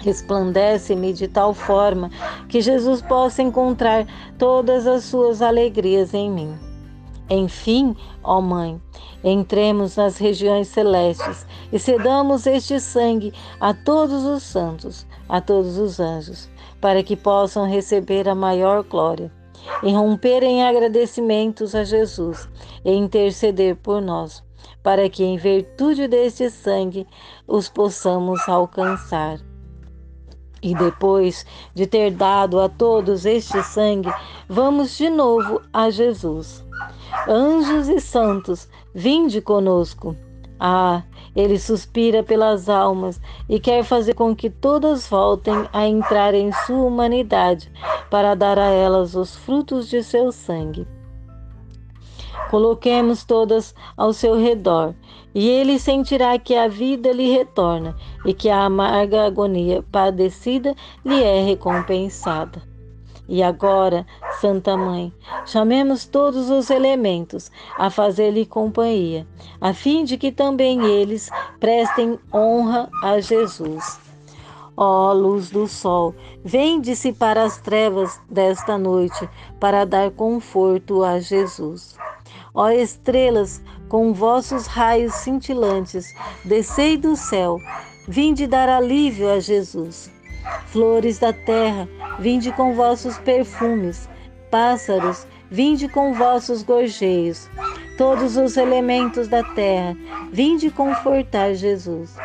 Resplandece-me 0.00 1.12
de 1.12 1.26
tal 1.26 1.52
forma 1.52 2.10
que 2.48 2.60
Jesus 2.60 3.02
possa 3.02 3.42
encontrar 3.42 4.06
todas 4.38 4.86
as 4.86 5.04
suas 5.04 5.42
alegrias 5.42 6.14
em 6.14 6.30
mim. 6.30 6.54
Enfim, 7.30 7.96
ó 8.22 8.40
Mãe, 8.40 8.80
entremos 9.22 9.96
nas 9.96 10.16
regiões 10.16 10.68
celestes 10.68 11.46
e 11.72 11.78
cedamos 11.78 12.46
este 12.46 12.80
sangue 12.80 13.34
a 13.60 13.74
todos 13.74 14.24
os 14.24 14.42
santos, 14.42 15.06
a 15.28 15.40
todos 15.40 15.76
os 15.78 16.00
anjos, 16.00 16.48
para 16.80 17.02
que 17.02 17.16
possam 17.16 17.68
receber 17.68 18.28
a 18.28 18.34
maior 18.34 18.82
glória 18.82 19.30
e 19.82 19.92
romper 19.92 20.42
em 20.42 20.64
agradecimentos 20.64 21.74
a 21.74 21.84
Jesus 21.84 22.48
e 22.84 22.92
interceder 22.92 23.76
por 23.76 24.00
nós 24.00 24.42
para 24.88 25.10
que, 25.10 25.22
em 25.22 25.36
virtude 25.36 26.08
deste 26.08 26.48
sangue, 26.48 27.06
os 27.46 27.68
possamos 27.68 28.40
alcançar. 28.48 29.38
E 30.62 30.74
depois 30.74 31.44
de 31.74 31.86
ter 31.86 32.10
dado 32.10 32.58
a 32.58 32.70
todos 32.70 33.26
este 33.26 33.62
sangue, 33.62 34.10
vamos 34.48 34.96
de 34.96 35.10
novo 35.10 35.60
a 35.74 35.90
Jesus. 35.90 36.64
Anjos 37.28 37.86
e 37.90 38.00
santos, 38.00 38.66
vinde 38.94 39.42
conosco. 39.42 40.16
Ah, 40.58 41.02
ele 41.36 41.58
suspira 41.58 42.22
pelas 42.22 42.70
almas 42.70 43.20
e 43.46 43.60
quer 43.60 43.84
fazer 43.84 44.14
com 44.14 44.34
que 44.34 44.48
todas 44.48 45.06
voltem 45.06 45.68
a 45.70 45.86
entrar 45.86 46.32
em 46.32 46.50
sua 46.64 46.78
humanidade 46.78 47.70
para 48.10 48.34
dar 48.34 48.58
a 48.58 48.70
elas 48.70 49.14
os 49.14 49.36
frutos 49.36 49.86
de 49.86 50.02
seu 50.02 50.32
sangue. 50.32 50.88
Coloquemos 52.50 53.24
todas 53.24 53.74
ao 53.96 54.12
seu 54.12 54.36
redor, 54.36 54.94
e 55.34 55.48
ele 55.48 55.78
sentirá 55.78 56.38
que 56.38 56.54
a 56.54 56.66
vida 56.66 57.12
lhe 57.12 57.30
retorna 57.30 57.94
e 58.24 58.32
que 58.32 58.48
a 58.48 58.64
amarga 58.64 59.26
agonia 59.26 59.84
padecida 59.92 60.74
lhe 61.04 61.22
é 61.22 61.42
recompensada. 61.42 62.62
E 63.28 63.42
agora, 63.42 64.06
Santa 64.40 64.74
Mãe, 64.74 65.12
chamemos 65.44 66.06
todos 66.06 66.48
os 66.48 66.70
elementos 66.70 67.50
a 67.76 67.90
fazer-lhe 67.90 68.46
companhia, 68.46 69.26
a 69.60 69.74
fim 69.74 70.02
de 70.02 70.16
que 70.16 70.32
também 70.32 70.82
eles 70.86 71.28
prestem 71.60 72.18
honra 72.32 72.88
a 73.02 73.20
Jesus. 73.20 74.00
Ó 74.74 75.12
luz 75.12 75.50
do 75.50 75.66
sol, 75.66 76.14
vem 76.42 76.80
dissipar 76.80 77.36
as 77.36 77.58
trevas 77.58 78.18
desta 78.30 78.78
noite 78.78 79.28
para 79.60 79.84
dar 79.84 80.10
conforto 80.12 81.04
a 81.04 81.20
Jesus. 81.20 81.98
Ó 82.54 82.70
estrelas, 82.70 83.62
com 83.88 84.12
vossos 84.12 84.66
raios 84.66 85.14
cintilantes, 85.14 86.14
descei 86.44 86.96
do 86.96 87.16
céu, 87.16 87.58
vinde 88.06 88.46
dar 88.46 88.68
alívio 88.68 89.30
a 89.30 89.40
Jesus. 89.40 90.10
Flores 90.66 91.18
da 91.18 91.32
terra, 91.32 91.88
vinde 92.18 92.52
com 92.52 92.74
vossos 92.74 93.18
perfumes. 93.18 94.08
Pássaros, 94.50 95.26
vinde 95.50 95.88
com 95.88 96.14
vossos 96.14 96.62
gorjeios. 96.62 97.48
Todos 97.96 98.36
os 98.36 98.56
elementos 98.56 99.28
da 99.28 99.42
terra, 99.42 99.96
vinde 100.32 100.70
confortar 100.70 101.54
Jesus. 101.54 102.16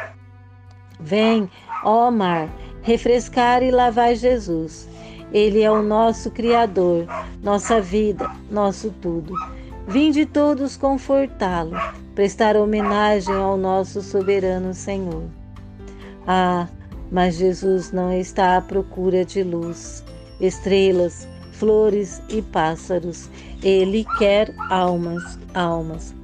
Vem, 1.00 1.50
ó 1.84 2.12
mar, 2.12 2.48
refrescar 2.82 3.64
e 3.64 3.72
lavar 3.72 4.16
Jesus. 4.16 4.88
Ele 5.34 5.64
é 5.64 5.72
o 5.72 5.82
nosso 5.82 6.30
Criador, 6.30 7.08
nossa 7.42 7.82
vida, 7.82 8.30
nosso 8.52 8.92
tudo. 9.02 9.34
Vinde 9.88 10.26
todos 10.26 10.78
confortá-lo, 10.78 11.76
prestar 12.16 12.56
homenagem 12.56 13.36
ao 13.36 13.58
nosso 13.58 14.02
soberano 14.02 14.74
Senhor. 14.74 15.24
Ah, 16.26 16.70
mas 17.12 17.36
Jesus 17.36 17.92
não 17.92 18.12
está 18.14 18.56
à 18.56 18.62
procura 18.62 19.26
de 19.26 19.44
luz, 19.44 20.04
estrelas, 20.40 21.28
flores 21.52 22.22
e 22.30 22.42
pássaros. 22.42 23.30
Ele 23.62 24.06
quer 24.18 24.56
almas, 24.70 25.38
almas. 25.54 26.16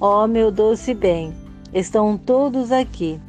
Ó 0.00 0.24
oh, 0.24 0.26
meu 0.28 0.52
doce 0.52 0.94
bem, 0.94 1.34
estão 1.74 2.16
todos 2.16 2.70
aqui. 2.70 3.20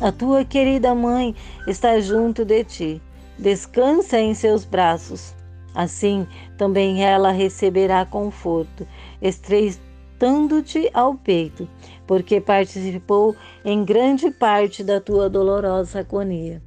A 0.00 0.10
tua 0.10 0.42
querida 0.42 0.94
mãe 0.94 1.36
está 1.66 2.00
junto 2.00 2.46
de 2.46 2.64
ti. 2.64 3.02
Descansa 3.38 4.18
em 4.18 4.34
seus 4.34 4.64
braços. 4.64 5.34
Assim 5.74 6.26
também 6.58 7.02
ela 7.04 7.30
receberá 7.30 8.04
conforto, 8.04 8.86
estreitando-te 9.22 10.90
ao 10.92 11.14
peito, 11.14 11.68
porque 12.06 12.40
participou 12.40 13.34
em 13.64 13.84
grande 13.84 14.30
parte 14.30 14.82
da 14.84 15.00
tua 15.00 15.30
dolorosa 15.30 16.00
agonia. 16.00 16.60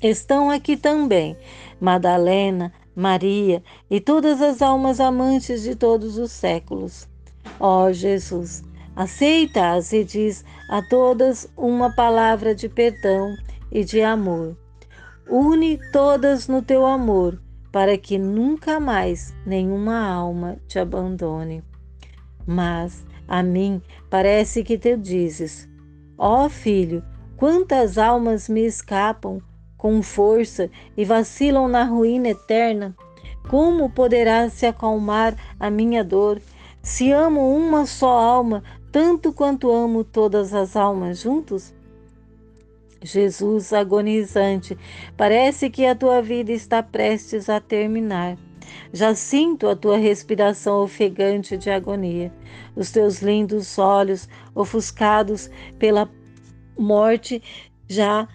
Estão 0.00 0.48
aqui 0.48 0.78
também 0.78 1.36
Madalena, 1.78 2.72
Maria 2.96 3.62
e 3.90 4.00
todas 4.00 4.40
as 4.40 4.62
almas 4.62 4.98
amantes 5.00 5.62
de 5.62 5.74
todos 5.74 6.16
os 6.16 6.32
séculos. 6.32 7.06
Ó 7.58 7.86
oh, 7.86 7.92
Jesus, 7.92 8.62
aceita-as 8.96 9.92
e 9.92 10.04
diz 10.04 10.44
a 10.70 10.80
todas 10.82 11.50
uma 11.56 11.94
palavra 11.94 12.54
de 12.54 12.68
perdão 12.68 13.34
e 13.70 13.84
de 13.84 14.00
amor. 14.00 14.56
Une 15.28 15.78
todas 15.92 16.48
no 16.48 16.62
teu 16.62 16.86
amor, 16.86 17.40
para 17.72 17.96
que 17.96 18.18
nunca 18.18 18.80
mais 18.80 19.34
nenhuma 19.46 20.04
alma 20.04 20.56
te 20.66 20.78
abandone. 20.78 21.62
Mas 22.46 23.04
a 23.28 23.42
mim 23.42 23.80
parece 24.08 24.64
que 24.64 24.76
te 24.76 24.96
dizes: 24.96 25.68
Ó 26.18 26.46
oh, 26.46 26.48
filho, 26.48 27.02
quantas 27.36 27.96
almas 27.96 28.48
me 28.48 28.64
escapam 28.64 29.40
com 29.76 30.02
força 30.02 30.70
e 30.96 31.04
vacilam 31.04 31.68
na 31.68 31.84
ruína 31.84 32.30
eterna? 32.30 32.94
Como 33.48 33.90
poderá 33.90 34.48
se 34.50 34.66
acalmar 34.66 35.36
a 35.58 35.70
minha 35.70 36.04
dor 36.04 36.40
se 36.82 37.12
amo 37.12 37.54
uma 37.54 37.84
só 37.86 38.18
alma 38.18 38.62
tanto 38.90 39.32
quanto 39.32 39.70
amo 39.70 40.02
todas 40.02 40.52
as 40.52 40.76
almas 40.76 41.20
juntos? 41.20 41.72
Jesus 43.02 43.72
agonizante, 43.72 44.76
parece 45.16 45.70
que 45.70 45.86
a 45.86 45.94
tua 45.94 46.20
vida 46.20 46.52
está 46.52 46.82
prestes 46.82 47.48
a 47.48 47.60
terminar. 47.60 48.36
Já 48.92 49.14
sinto 49.14 49.68
a 49.68 49.76
tua 49.76 49.96
respiração 49.96 50.82
ofegante 50.82 51.56
de 51.56 51.70
agonia, 51.70 52.32
os 52.76 52.90
teus 52.90 53.22
lindos 53.22 53.78
olhos 53.78 54.28
ofuscados 54.54 55.50
pela 55.78 56.08
morte 56.78 57.42
já 57.88 58.28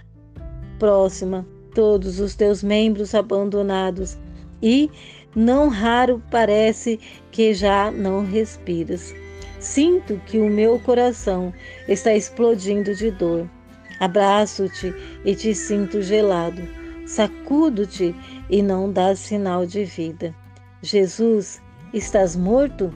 próxima, 0.79 1.45
todos 1.73 2.19
os 2.19 2.35
teus 2.35 2.63
membros 2.63 3.13
abandonados 3.13 4.17
e, 4.61 4.89
não 5.35 5.67
raro, 5.67 6.21
parece 6.31 6.99
que 7.31 7.53
já 7.53 7.91
não 7.91 8.25
respiras. 8.25 9.13
Sinto 9.59 10.21
que 10.25 10.37
o 10.37 10.49
meu 10.49 10.79
coração 10.79 11.53
está 11.87 12.13
explodindo 12.13 12.95
de 12.95 13.11
dor. 13.11 13.49
Abraço-te 13.99 14.93
e 15.23 15.35
te 15.35 15.53
sinto 15.53 16.01
gelado. 16.01 16.61
Sacudo-te 17.05 18.15
e 18.49 18.61
não 18.61 18.91
dás 18.91 19.19
sinal 19.19 19.65
de 19.65 19.85
vida. 19.85 20.35
Jesus, 20.81 21.61
estás 21.93 22.35
morto? 22.35 22.93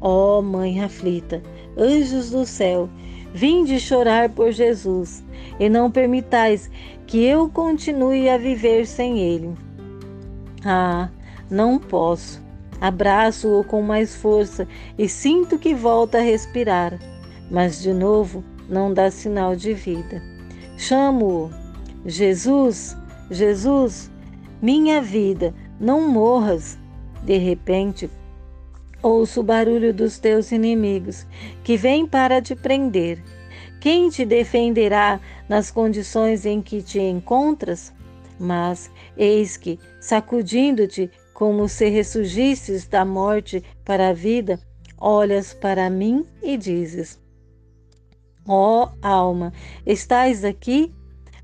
Ó 0.00 0.38
oh, 0.38 0.42
mãe 0.42 0.82
aflita, 0.82 1.42
anjos 1.76 2.30
do 2.30 2.44
céu, 2.44 2.88
vinde 3.32 3.78
chorar 3.78 4.28
por 4.30 4.50
Jesus 4.50 5.24
e 5.58 5.68
não 5.68 5.90
permitais 5.90 6.70
que 7.06 7.24
eu 7.24 7.48
continue 7.48 8.28
a 8.28 8.36
viver 8.36 8.86
sem 8.86 9.18
ele. 9.18 9.54
Ah, 10.64 11.08
não 11.50 11.78
posso. 11.78 12.42
Abraço-o 12.80 13.62
com 13.62 13.80
mais 13.80 14.16
força 14.16 14.66
e 14.98 15.08
sinto 15.08 15.58
que 15.58 15.72
volta 15.72 16.18
a 16.18 16.22
respirar, 16.22 16.98
mas 17.48 17.80
de 17.80 17.92
novo 17.92 18.42
não 18.68 18.92
dá 18.92 19.10
sinal 19.10 19.54
de 19.56 19.74
vida. 19.74 20.22
Chamo-o. 20.76 21.50
Jesus, 22.04 22.96
Jesus, 23.30 24.10
minha 24.60 25.00
vida, 25.00 25.54
não 25.78 26.08
morras. 26.08 26.78
De 27.22 27.38
repente, 27.38 28.10
ouço 29.02 29.40
o 29.40 29.44
barulho 29.44 29.94
dos 29.94 30.18
teus 30.18 30.50
inimigos, 30.50 31.26
que 31.62 31.76
vêm 31.76 32.06
para 32.06 32.42
te 32.42 32.54
prender. 32.56 33.22
Quem 33.80 34.08
te 34.08 34.24
defenderá 34.24 35.20
nas 35.48 35.70
condições 35.70 36.46
em 36.46 36.60
que 36.60 36.82
te 36.82 37.00
encontras? 37.00 37.92
Mas 38.38 38.90
eis 39.16 39.56
que, 39.56 39.78
sacudindo-te 40.00 41.10
como 41.32 41.68
se 41.68 41.88
ressurgisses 41.88 42.86
da 42.86 43.04
morte 43.04 43.62
para 43.84 44.08
a 44.08 44.12
vida, 44.12 44.58
olhas 44.98 45.54
para 45.54 45.88
mim 45.90 46.24
e 46.42 46.56
dizes: 46.56 47.21
Ó 48.46 48.84
oh, 48.84 48.88
alma, 49.00 49.52
estás 49.86 50.44
aqui? 50.44 50.92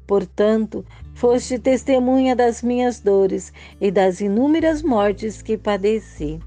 Portanto, 0.04 0.84
foste 1.14 1.58
testemunha 1.58 2.34
das 2.34 2.60
minhas 2.62 2.98
dores 2.98 3.52
e 3.80 3.90
das 3.90 4.20
inúmeras 4.20 4.82
mortes 4.82 5.40
que 5.40 5.56
padeci. 5.56 6.40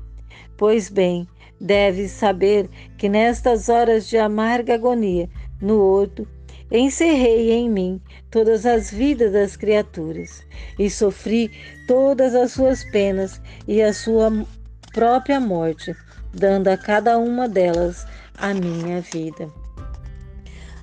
Pois 0.58 0.90
bem, 0.90 1.26
deves 1.60 2.12
saber 2.12 2.70
que 2.98 3.08
nestas 3.08 3.70
horas 3.70 4.10
de 4.10 4.18
amarga 4.18 4.74
agonia, 4.74 5.30
no 5.62 5.80
horto, 5.80 6.28
encerrei 6.70 7.52
em 7.52 7.70
mim 7.70 8.02
todas 8.30 8.66
as 8.66 8.92
vidas 8.92 9.32
das 9.32 9.56
criaturas 9.56 10.46
e 10.78 10.90
sofri 10.90 11.50
todas 11.88 12.36
as 12.36 12.52
suas 12.52 12.84
penas 12.92 13.42
e 13.68 13.82
a 13.82 13.94
sua 13.94 14.46
própria 14.92 15.40
morte, 15.40 15.96
dando 16.34 16.68
a 16.68 16.78
cada 16.78 17.18
uma 17.18 17.48
delas 17.48 18.06
a 18.38 18.54
minha 18.54 19.00
vida. 19.02 19.61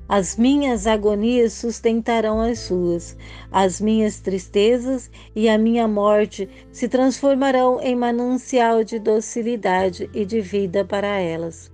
As 0.09 0.36
minhas 0.36 0.86
agonias 0.86 1.52
sustentarão 1.52 2.40
as 2.40 2.61
suas, 2.61 3.16
as 3.52 3.80
minhas 3.80 4.20
tristezas 4.20 5.11
e 5.36 5.48
a 5.48 5.59
minha 5.59 5.86
morte 5.86 6.48
se 6.72 6.88
transformarão 6.88 7.78
em 7.80 7.94
manancial 7.94 8.82
de 8.82 8.98
docilidade 8.98 10.09
e 10.14 10.24
de 10.24 10.40
vida 10.40 10.84
para 10.84 11.18
elas. 11.18 11.70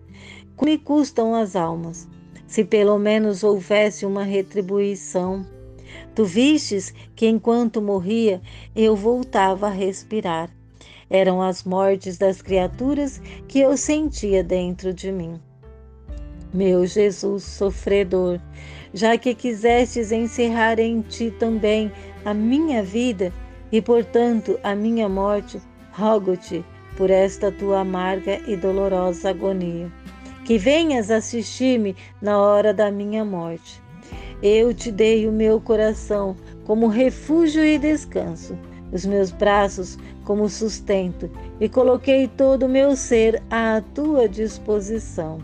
Me 0.61 0.77
custam 0.77 1.35
as 1.35 1.55
almas? 1.55 2.09
se 2.55 2.65
pelo 2.65 2.99
menos 2.99 3.43
houvesse 3.43 4.07
uma 4.07 4.23
retribuição. 4.23 5.45
Tu 6.15 6.25
vistes 6.25 6.95
que 7.17 7.27
enquanto 7.27 7.83
morria 7.83 8.41
eu 8.77 8.95
voltava 8.95 9.67
a 9.67 9.71
respirar. 9.71 10.49
Eram 11.11 11.43
as 11.43 11.65
mortes 11.65 12.17
das 12.17 12.41
criaturas 12.41 13.21
que 13.49 13.59
eu 13.59 13.77
sentia 13.77 14.45
dentro 14.45 14.95
de 14.95 15.11
mim. 15.11 15.41
Meu 16.55 16.87
Jesus 16.87 17.43
sofredor, 17.43 18.41
já 18.95 19.19
que 19.19 19.35
quisestes 19.35 20.13
encerrar 20.13 20.79
em 20.79 21.03
ti 21.03 21.31
também 21.39 21.91
a 22.25 22.33
minha 22.33 22.83
vida 22.83 23.33
e, 23.71 23.83
portanto, 23.83 24.59
a 24.63 24.75
minha 24.75 25.09
morte, 25.09 25.61
rogo-te 25.93 26.65
por 26.97 27.11
esta 27.11 27.51
tua 27.51 27.81
amarga 27.81 28.41
e 28.47 28.57
dolorosa 28.57 29.31
agonia 29.31 29.91
que 30.45 30.59
venhas 30.59 31.11
assistir-me 31.11 31.97
na 32.21 32.39
hora 32.39 32.73
da 32.73 32.91
minha 32.91 33.25
morte. 33.25 33.83
Eu 34.43 34.75
te 34.75 34.93
dei 34.93 35.27
o 35.27 35.33
meu 35.33 35.61
coração 35.61 36.37
como 36.65 36.87
refúgio 36.87 37.65
e 37.65 37.79
descanso, 37.79 38.57
os 38.93 39.07
meus 39.07 39.31
braços 39.31 39.99
como 40.25 40.49
sustento, 40.49 41.31
e 41.59 41.69
coloquei 41.69 42.29
todo 42.29 42.67
o 42.67 42.69
meu 42.69 42.95
ser 42.95 43.43
à 43.51 43.83
tua 43.95 44.29
disposição. 44.29 45.39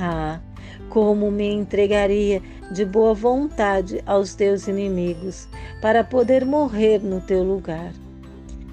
Ah, 0.00 0.40
como 0.88 1.30
me 1.30 1.46
entregaria 1.52 2.42
de 2.72 2.86
boa 2.86 3.12
vontade 3.12 4.02
aos 4.06 4.34
teus 4.34 4.66
inimigos, 4.66 5.46
para 5.82 6.02
poder 6.02 6.44
morrer 6.46 7.02
no 7.02 7.20
teu 7.20 7.42
lugar. 7.44 7.92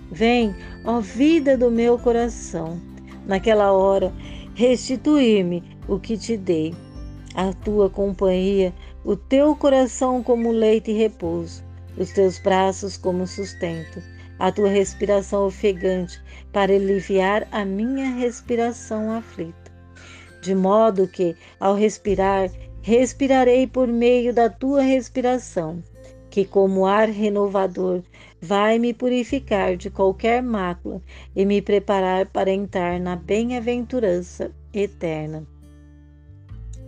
Vem, 0.10 0.56
ó 0.86 1.02
vida 1.02 1.58
do 1.58 1.70
meu 1.70 2.00
coração. 2.00 2.80
Naquela 3.26 3.74
hora 3.74 4.14
restituir-me 4.56 5.62
o 5.88 6.00
que 6.00 6.18
te 6.18 6.38
dei, 6.38 6.74
a 7.36 7.52
tua 7.52 7.90
companhia, 7.90 8.74
o 9.04 9.16
teu 9.16 9.56
coração 9.56 10.24
como 10.24 10.52
leite 10.52 10.92
e 10.92 10.98
repouso, 10.98 11.62
os 11.98 12.12
teus 12.12 12.40
braços 12.40 12.96
como 12.96 13.28
sustento, 13.28 14.02
a 14.40 14.52
tua 14.52 14.70
respiração 14.70 15.46
ofegante 15.46 16.22
para 16.54 16.74
aliviar 16.74 17.48
a 17.52 17.66
minha 17.66 18.16
respiração 18.16 19.12
aflita. 19.12 19.67
De 20.48 20.56
modo 20.56 21.10
que, 21.10 21.36
ao 21.60 21.76
respirar, 21.76 22.50
respirarei 22.82 23.68
por 23.68 23.86
meio 23.86 24.34
da 24.34 24.50
tua 24.50 24.82
respiração, 24.82 25.84
que, 26.30 26.46
como 26.46 26.86
ar 26.86 27.10
renovador, 27.10 28.02
vai 28.42 28.80
me 28.80 28.94
purificar 28.94 29.76
de 29.76 29.90
qualquer 29.90 30.42
mácula 30.42 31.02
e 31.36 31.46
me 31.46 31.62
preparar 31.62 32.28
para 32.28 32.50
entrar 32.50 32.98
na 32.98 33.18
bem-aventurança 33.18 34.50
eterna. 34.74 35.46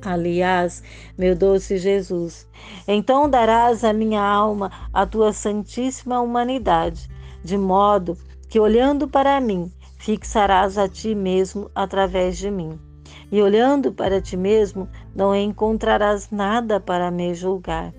Aliás, 0.04 0.82
meu 1.18 1.36
doce 1.36 1.78
Jesus, 1.78 2.48
então 2.88 3.30
darás 3.30 3.84
à 3.84 3.92
minha 3.92 4.22
alma 4.22 4.72
a 4.94 5.06
tua 5.06 5.34
santíssima 5.34 6.22
humanidade, 6.22 7.10
de 7.44 7.58
modo 7.58 8.18
que, 8.48 8.58
olhando 8.58 9.06
para 9.06 9.42
mim, 9.42 9.70
fixarás 9.98 10.78
a 10.78 10.88
ti 10.88 11.14
mesmo 11.14 11.70
através 11.76 12.38
de 12.38 12.50
mim. 12.50 12.80
E 13.32 13.42
olhando 13.42 13.92
para 13.92 14.22
ti 14.22 14.36
mesmo, 14.36 14.90
não 15.16 15.36
encontrarás 15.36 16.32
nada 16.32 16.80
para 16.80 17.12
me 17.12 17.34
julgar 17.36 17.94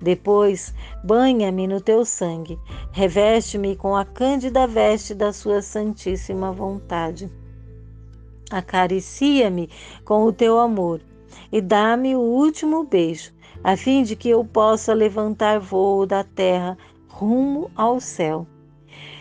Depois, 0.00 0.74
banha-me 1.04 1.66
no 1.66 1.80
teu 1.80 2.04
sangue, 2.04 2.58
reveste-me 2.90 3.76
com 3.76 3.94
a 3.94 4.04
cândida 4.04 4.66
veste 4.66 5.14
da 5.14 5.32
sua 5.32 5.62
santíssima 5.62 6.50
vontade. 6.50 7.30
Acaricia-me 8.50 9.70
com 10.04 10.24
o 10.24 10.32
teu 10.32 10.58
amor 10.58 11.00
e 11.52 11.60
dá-me 11.60 12.16
o 12.16 12.20
último 12.20 12.84
beijo, 12.84 13.32
a 13.62 13.76
fim 13.76 14.02
de 14.02 14.16
que 14.16 14.28
eu 14.28 14.44
possa 14.44 14.92
levantar 14.92 15.60
voo 15.60 16.04
da 16.04 16.24
terra 16.24 16.76
rumo 17.08 17.70
ao 17.76 18.00
céu. 18.00 18.46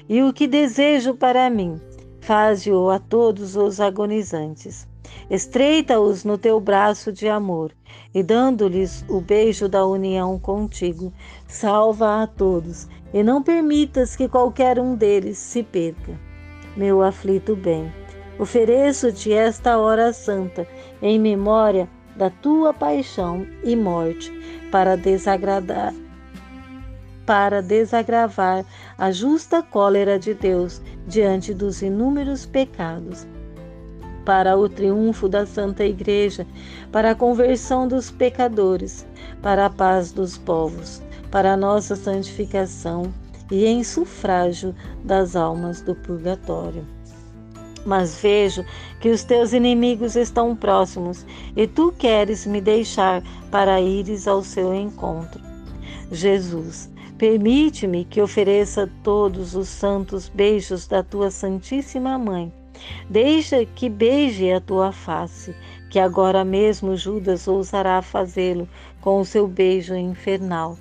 E 0.10 0.24
o 0.24 0.34
que 0.34 0.48
desejo 0.48 1.14
para 1.14 1.50
mim, 1.50 1.80
faze-o 2.20 2.90
a 2.90 2.98
todos 2.98 3.56
os 3.56 3.80
agonizantes. 3.80 4.90
Estreita-os 5.30 6.24
no 6.24 6.38
teu 6.38 6.60
braço 6.60 7.12
de 7.12 7.28
amor 7.28 7.72
e, 8.14 8.22
dando-lhes 8.22 9.06
o 9.08 9.22
beijo 9.22 9.70
da 9.70 9.86
união 9.86 10.38
contigo, 10.38 11.14
salva 11.48 12.22
a 12.22 12.28
todos 12.28 12.88
e 13.14 13.24
não 13.24 13.42
permitas 13.42 14.16
que 14.16 14.28
qualquer 14.28 14.80
um 14.80 14.96
deles 14.96 15.38
se 15.38 15.64
perca. 15.64 16.20
Meu 16.76 17.02
aflito 17.02 17.56
bem, 17.56 17.92
ofereço-te 18.40 19.32
esta 19.34 19.78
hora 19.78 20.12
santa 20.14 20.68
em 21.02 21.20
memória 21.20 21.90
da 22.16 22.30
tua 22.30 22.74
paixão 22.74 23.48
e 23.64 23.76
morte 23.76 24.32
para 24.72 24.96
desagradar 24.96 25.94
para 27.26 27.62
desagravar 27.62 28.66
a 28.98 29.12
justa 29.12 29.62
cólera 29.62 30.20
de 30.20 30.34
Deus 30.34 30.82
diante 31.08 31.54
dos 31.54 31.82
inúmeros 31.82 32.46
pecados 32.46 33.26
para 34.26 34.58
o 34.58 34.70
triunfo 34.70 35.28
da 35.28 35.46
Santa 35.46 35.84
Igreja, 35.84 36.46
para 36.92 37.12
a 37.12 37.16
conversão 37.16 37.88
dos 37.88 38.12
pecadores, 38.12 39.06
para 39.42 39.66
a 39.66 39.70
paz 39.70 40.12
dos 40.12 40.38
povos, 40.38 41.02
para 41.30 41.54
a 41.54 41.58
nossa 41.58 41.96
santificação 41.96 43.12
e 43.52 43.66
em 43.66 43.84
sufrágio 43.84 44.76
das 45.04 45.36
almas 45.36 45.82
do 45.82 45.96
purgatório. 45.96 46.86
Mas 47.86 48.22
vejo 48.22 48.64
que 49.00 49.10
os 49.10 49.24
teus 49.24 49.54
inimigos 49.54 50.16
estão 50.16 50.56
próximos 50.56 51.26
e 51.56 51.66
tu 51.66 51.92
queres 51.92 52.46
me 52.46 52.62
deixar 52.62 53.24
para 53.50 53.82
ires 53.82 54.28
ao 54.28 54.44
seu 54.44 54.74
encontro. 54.74 55.42
Jesus, 56.12 56.92
permite-me 57.18 58.06
que 58.06 58.22
ofereça 58.22 58.90
todos 59.04 59.56
os 59.56 59.68
santos 59.68 60.30
beijos 60.30 60.88
da 60.88 61.02
tua 61.02 61.32
Santíssima 61.32 62.20
Mãe 62.20 62.54
Deixa 63.10 63.66
que 63.66 63.90
beije 63.90 64.52
a 64.52 64.62
tua 64.62 64.92
face, 64.92 65.56
que 65.90 66.00
agora 66.00 66.46
mesmo 66.46 66.96
Judas 66.96 67.48
ousará 67.48 68.02
fazê-lo 68.02 68.68
com 69.02 69.20
o 69.20 69.26
seu 69.26 69.48
beijo 69.48 69.96
infernal. 69.96 70.78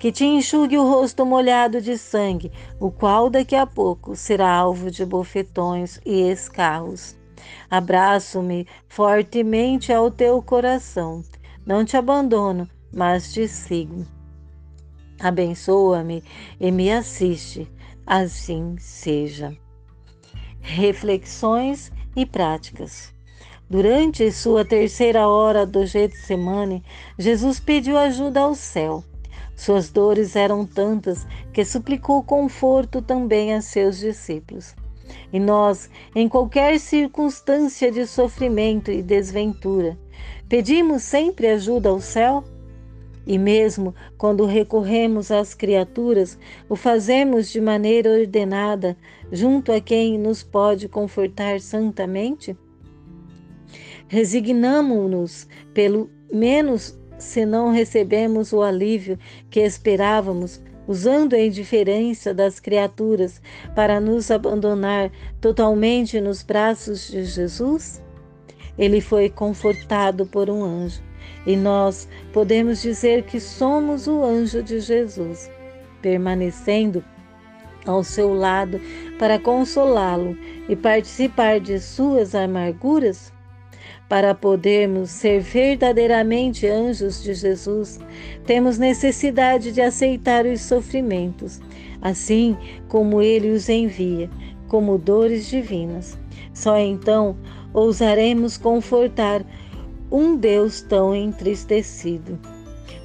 Que 0.00 0.12
te 0.12 0.24
enxugue 0.24 0.78
o 0.78 0.88
rosto 0.88 1.26
molhado 1.26 1.80
de 1.80 1.98
sangue, 1.98 2.52
o 2.78 2.90
qual 2.90 3.28
daqui 3.28 3.56
a 3.56 3.66
pouco 3.66 4.14
será 4.14 4.50
alvo 4.50 4.90
de 4.90 5.04
bofetões 5.04 6.00
e 6.06 6.30
escarros. 6.30 7.16
Abraço-me 7.70 8.66
fortemente 8.88 9.92
ao 9.92 10.10
teu 10.10 10.40
coração. 10.40 11.22
Não 11.66 11.84
te 11.84 11.96
abandono, 11.96 12.68
mas 12.92 13.32
te 13.32 13.46
sigo. 13.48 14.06
Abençoa-me 15.20 16.22
e 16.60 16.70
me 16.70 16.92
assiste. 16.92 17.70
Assim 18.06 18.76
seja 18.78 19.54
reflexões 20.68 21.90
e 22.14 22.26
práticas. 22.26 23.12
Durante 23.70 24.30
sua 24.30 24.64
terceira 24.64 25.26
hora 25.28 25.66
do 25.66 25.84
Getsemane, 25.84 26.82
Jesus 27.18 27.58
pediu 27.58 27.98
ajuda 27.98 28.40
ao 28.40 28.54
céu. 28.54 29.04
Suas 29.56 29.90
dores 29.90 30.36
eram 30.36 30.64
tantas 30.64 31.26
que 31.52 31.64
suplicou 31.64 32.22
conforto 32.22 33.02
também 33.02 33.54
a 33.54 33.60
seus 33.60 33.98
discípulos. 33.98 34.74
E 35.32 35.40
nós, 35.40 35.90
em 36.14 36.28
qualquer 36.28 36.78
circunstância 36.78 37.90
de 37.90 38.06
sofrimento 38.06 38.90
e 38.90 39.02
desventura, 39.02 39.98
pedimos 40.48 41.02
sempre 41.02 41.48
ajuda 41.48 41.88
ao 41.88 42.00
céu? 42.00 42.44
E 43.28 43.36
mesmo 43.36 43.94
quando 44.16 44.46
recorremos 44.46 45.30
às 45.30 45.52
criaturas, 45.52 46.38
o 46.66 46.74
fazemos 46.74 47.50
de 47.50 47.60
maneira 47.60 48.08
ordenada, 48.10 48.96
junto 49.30 49.70
a 49.70 49.82
quem 49.82 50.16
nos 50.16 50.42
pode 50.42 50.88
confortar 50.88 51.60
santamente? 51.60 52.56
Resignamo-nos, 54.08 55.46
pelo 55.74 56.08
menos 56.32 56.98
se 57.18 57.44
não 57.44 57.70
recebemos 57.70 58.54
o 58.54 58.62
alívio 58.62 59.18
que 59.50 59.60
esperávamos, 59.60 60.62
usando 60.86 61.34
a 61.34 61.38
indiferença 61.38 62.32
das 62.32 62.58
criaturas 62.58 63.42
para 63.74 64.00
nos 64.00 64.30
abandonar 64.30 65.12
totalmente 65.38 66.18
nos 66.18 66.42
braços 66.42 67.08
de 67.08 67.26
Jesus? 67.26 68.02
Ele 68.78 69.02
foi 69.02 69.28
confortado 69.28 70.24
por 70.24 70.48
um 70.48 70.64
anjo 70.64 71.07
e 71.46 71.56
nós 71.56 72.08
podemos 72.32 72.82
dizer 72.82 73.22
que 73.22 73.40
somos 73.40 74.06
o 74.06 74.22
anjo 74.22 74.62
de 74.62 74.80
Jesus, 74.80 75.50
permanecendo 76.02 77.04
ao 77.86 78.04
seu 78.04 78.34
lado 78.34 78.80
para 79.18 79.38
consolá-lo 79.38 80.36
e 80.68 80.76
participar 80.76 81.60
de 81.60 81.78
suas 81.80 82.34
amarguras? 82.34 83.32
Para 84.08 84.34
podermos 84.34 85.10
ser 85.10 85.40
verdadeiramente 85.40 86.66
anjos 86.66 87.22
de 87.22 87.34
Jesus, 87.34 88.00
temos 88.46 88.78
necessidade 88.78 89.70
de 89.70 89.82
aceitar 89.82 90.46
os 90.46 90.62
sofrimentos, 90.62 91.60
assim 92.00 92.56
como 92.88 93.20
ele 93.20 93.50
os 93.50 93.68
envia, 93.68 94.30
como 94.66 94.96
dores 94.96 95.46
divinas. 95.46 96.18
Só 96.54 96.78
então 96.78 97.36
ousaremos 97.74 98.56
confortar 98.56 99.44
um 100.10 100.36
Deus 100.36 100.80
tão 100.82 101.14
entristecido. 101.14 102.38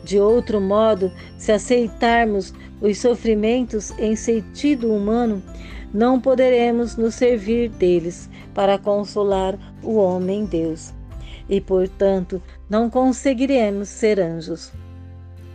De 0.04 0.20
outro 0.20 0.60
modo, 0.60 1.12
se 1.38 1.51
aceitarmos 1.51 2.54
os 2.82 2.97
sofrimentos 2.97 3.91
em 3.97 4.16
sentido 4.16 4.93
humano, 4.93 5.41
não 5.93 6.20
poderemos 6.20 6.97
nos 6.97 7.16
servir 7.16 7.70
deles 7.70 8.30
para 8.54 8.78
consolar 8.78 9.58
o 9.82 9.95
homem 9.95 10.45
Deus. 10.45 10.93
E, 11.47 11.62
portanto, 11.62 12.41
não 12.70 12.89
conseguiremos 12.89 13.89
ser 13.89 14.20
anjos. 14.20 14.72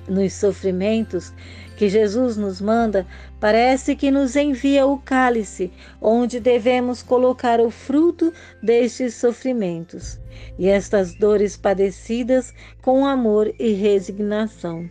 Nos 0.08 0.32
sofrimentos 0.32 1.32
que 1.78 1.88
Jesus 1.88 2.36
nos 2.36 2.60
manda, 2.60 3.06
parece 3.38 3.94
que 3.94 4.10
nos 4.10 4.34
envia 4.34 4.84
o 4.84 4.98
cálice 4.98 5.70
onde 6.02 6.40
devemos 6.40 7.04
colocar 7.04 7.60
o 7.60 7.70
fruto 7.70 8.32
destes 8.60 9.14
sofrimentos 9.14 10.18
e 10.58 10.68
estas 10.68 11.14
dores 11.14 11.56
padecidas 11.56 12.52
com 12.82 13.06
amor 13.06 13.54
e 13.60 13.74
resignação 13.74 14.90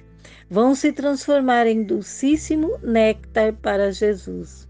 vão 0.49 0.73
se 0.73 0.93
transformar 0.93 1.67
em 1.67 1.83
dulcíssimo 1.83 2.79
néctar 2.81 3.51
para 3.51 3.91
Jesus. 3.91 4.65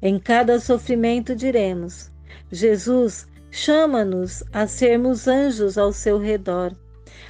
Em 0.00 0.16
cada 0.16 0.60
sofrimento 0.60 1.34
diremos: 1.34 2.08
Jesus 2.52 3.26
chama-nos 3.50 4.44
a 4.52 4.68
sermos 4.68 5.26
anjos 5.26 5.76
ao 5.76 5.92
seu 5.92 6.18
redor 6.18 6.72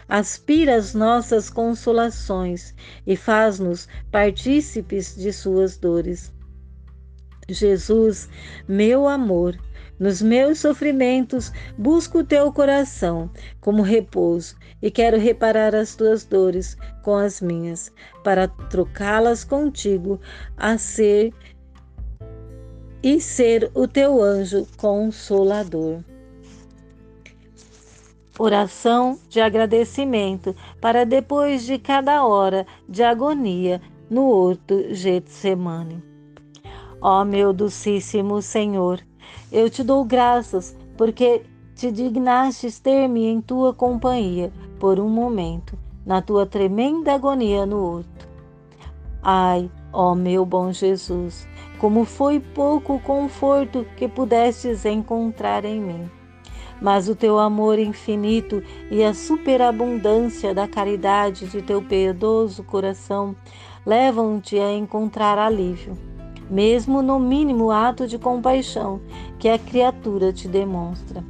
aspira 0.09 0.75
as 0.75 0.95
nossas 0.95 1.51
consolações 1.51 2.75
e 3.07 3.17
faz-nos 3.17 3.87
partícipes 4.11 5.15
de 5.15 5.33
suas 5.33 5.77
dores. 5.77 6.33
Jesus, 7.49 8.29
meu 8.67 9.07
amor, 9.07 9.59
nos 9.99 10.23
meus 10.23 10.61
sofrimentos 10.61 11.53
busco 11.77 12.19
o 12.19 12.25
teu 12.25 12.53
coração 12.53 13.31
como 13.61 13.83
repouso 13.83 14.57
e 14.81 14.91
quero 14.91 15.19
reparar 15.19 15.75
as 15.75 15.97
tuas 15.97 16.25
dores 16.25 16.77
com 17.03 17.17
as 17.17 17.41
minhas, 17.41 17.93
para 18.23 18.47
trocá-las 18.47 19.45
contigo 19.45 20.21
a 20.57 20.79
ser 20.79 21.33
e 23.03 23.21
ser 23.21 23.71
o 23.75 23.89
teu 23.89 24.23
anjo 24.23 24.67
consolador. 24.77 26.03
Oração 28.41 29.19
de 29.29 29.41
agradecimento 29.41 30.55
para 30.81 31.05
depois 31.05 31.67
de 31.67 31.77
cada 31.77 32.25
hora 32.25 32.65
de 32.89 33.03
agonia 33.03 33.83
no 34.09 34.31
horto 34.31 34.95
Getsemane. 34.95 36.01
Ó 37.01 37.25
meu 37.25 37.53
docíssimo 37.53 38.41
Senhor, 38.41 39.01
eu 39.51 39.69
te 39.69 39.83
dou 39.83 40.05
graças 40.05 40.77
porque 40.97 41.43
te 41.75 41.91
dignastes 41.91 42.79
ter-me 42.79 43.27
em 43.27 43.41
tua 43.41 43.75
companhia 43.75 44.53
por 44.79 45.01
um 45.01 45.09
momento, 45.09 45.77
na 46.07 46.23
tua 46.23 46.47
tremenda 46.47 47.15
agonia 47.15 47.67
no 47.67 47.85
horto. 47.85 48.29
Ai, 49.21 49.69
ó 49.93 50.15
meu 50.15 50.47
bom 50.47 50.71
Jesus, 50.71 51.49
como 51.81 52.05
foi 52.05 52.39
pouco 52.39 52.95
o 52.95 53.01
conforto 53.01 53.85
que 53.97 54.07
pudestes 54.07 54.85
encontrar 54.85 55.65
em 55.65 55.81
mim 55.81 56.18
mas 56.81 57.09
o 57.09 57.15
teu 57.15 57.39
amor 57.39 57.79
infinito 57.79 58.63
e 58.91 59.03
a 59.03 59.13
superabundância 59.15 60.55
da 60.55 60.69
caridade 60.69 61.47
de 61.47 61.63
teu 61.63 61.83
piedoso 61.83 62.63
coração 62.63 63.35
levam-te 63.85 64.59
a 64.59 64.73
encontrar 64.73 65.39
alívio, 65.39 65.97
mesmo 66.51 67.03
no 67.03 67.19
mínimo 67.19 67.71
ato 67.71 68.07
de 68.07 68.19
compaixão 68.19 69.01
que 69.39 69.49
a 69.49 69.59
criatura 69.59 70.33
te 70.33 70.47
demonstra. 70.47 71.25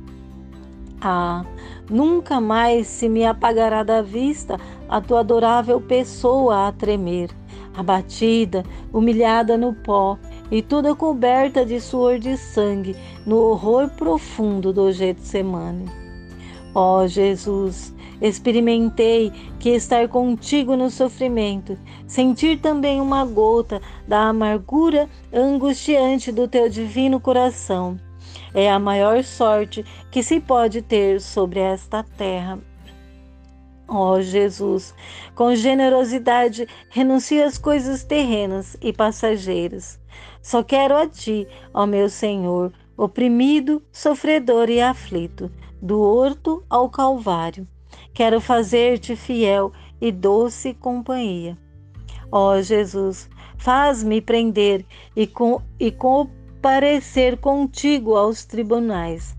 Ah, 1.01 1.45
nunca 1.89 2.41
mais 2.41 2.89
se 2.89 3.09
me 3.09 3.25
apagará 3.25 3.85
da 3.85 4.03
vista 4.03 4.59
a 4.89 5.01
tua 5.01 5.21
adorável 5.21 5.81
pessoa 5.81 6.67
a 6.67 6.73
tremer, 6.73 7.31
abatida, 7.79 8.65
humilhada 8.93 9.57
no 9.57 9.73
pó 9.73 10.19
e 10.51 10.61
toda 10.61 10.95
coberta 10.95 11.65
de 11.65 11.81
suor 11.81 12.19
de 12.19 12.37
sangue 12.37 12.97
no 13.25 13.37
horror 13.37 13.89
profundo 13.91 14.73
do 14.73 14.91
Getsemane. 14.93 15.87
Ó 16.75 16.99
oh, 16.99 17.07
Jesus, 17.07 17.95
experimentei 18.21 19.33
que 19.61 19.71
estar 19.71 20.09
contigo 20.09 20.77
no 20.77 20.91
sofrimento, 20.91 21.79
sentir 22.07 22.61
também 22.61 23.01
uma 23.01 23.25
gota 23.25 23.81
da 24.07 24.29
amargura 24.29 25.09
angustiante 25.33 26.33
do 26.33 26.49
teu 26.49 26.69
divino 26.69 27.21
coração, 27.21 27.97
é 28.55 28.71
a 28.71 28.79
maior 28.79 29.23
sorte 29.23 29.85
que 30.11 30.23
se 30.23 30.41
pode 30.41 30.83
ter 30.83 31.21
sobre 31.21 31.61
esta 31.61 32.03
terra. 32.03 32.59
Ó 33.89 34.17
oh, 34.17 34.21
Jesus, 34.21 34.95
com 35.35 35.55
generosidade 35.55 36.69
renuncio 36.91 37.43
às 37.43 37.57
coisas 37.57 38.05
terrenas 38.05 38.77
e 38.83 38.93
passageiras. 38.93 39.99
Só 40.43 40.63
quero 40.63 40.95
a 40.95 41.07
Ti, 41.07 41.49
ó 41.73 41.87
meu 41.87 42.11
Senhor, 42.11 42.71
oprimido, 42.99 43.83
sofredor 43.91 44.69
e 44.69 44.81
aflito, 44.81 45.51
do 45.81 46.03
horto 46.03 46.63
ao 46.69 46.91
Calvário. 46.91 47.67
Quero 48.13 48.43
fazer-te 48.43 49.17
fiel 49.17 49.73
e 50.01 50.13
doce 50.13 50.75
companhia. 50.75 51.57
Ó 52.31 52.61
Jesus, 52.61 53.31
faz-me 53.57 54.21
prender 54.21 54.85
e, 55.17 55.27
com, 55.27 55.63
e 55.81 55.91
comparecer 55.91 57.39
contigo 57.39 58.17
aos 58.17 58.45
tribunais. 58.45 59.38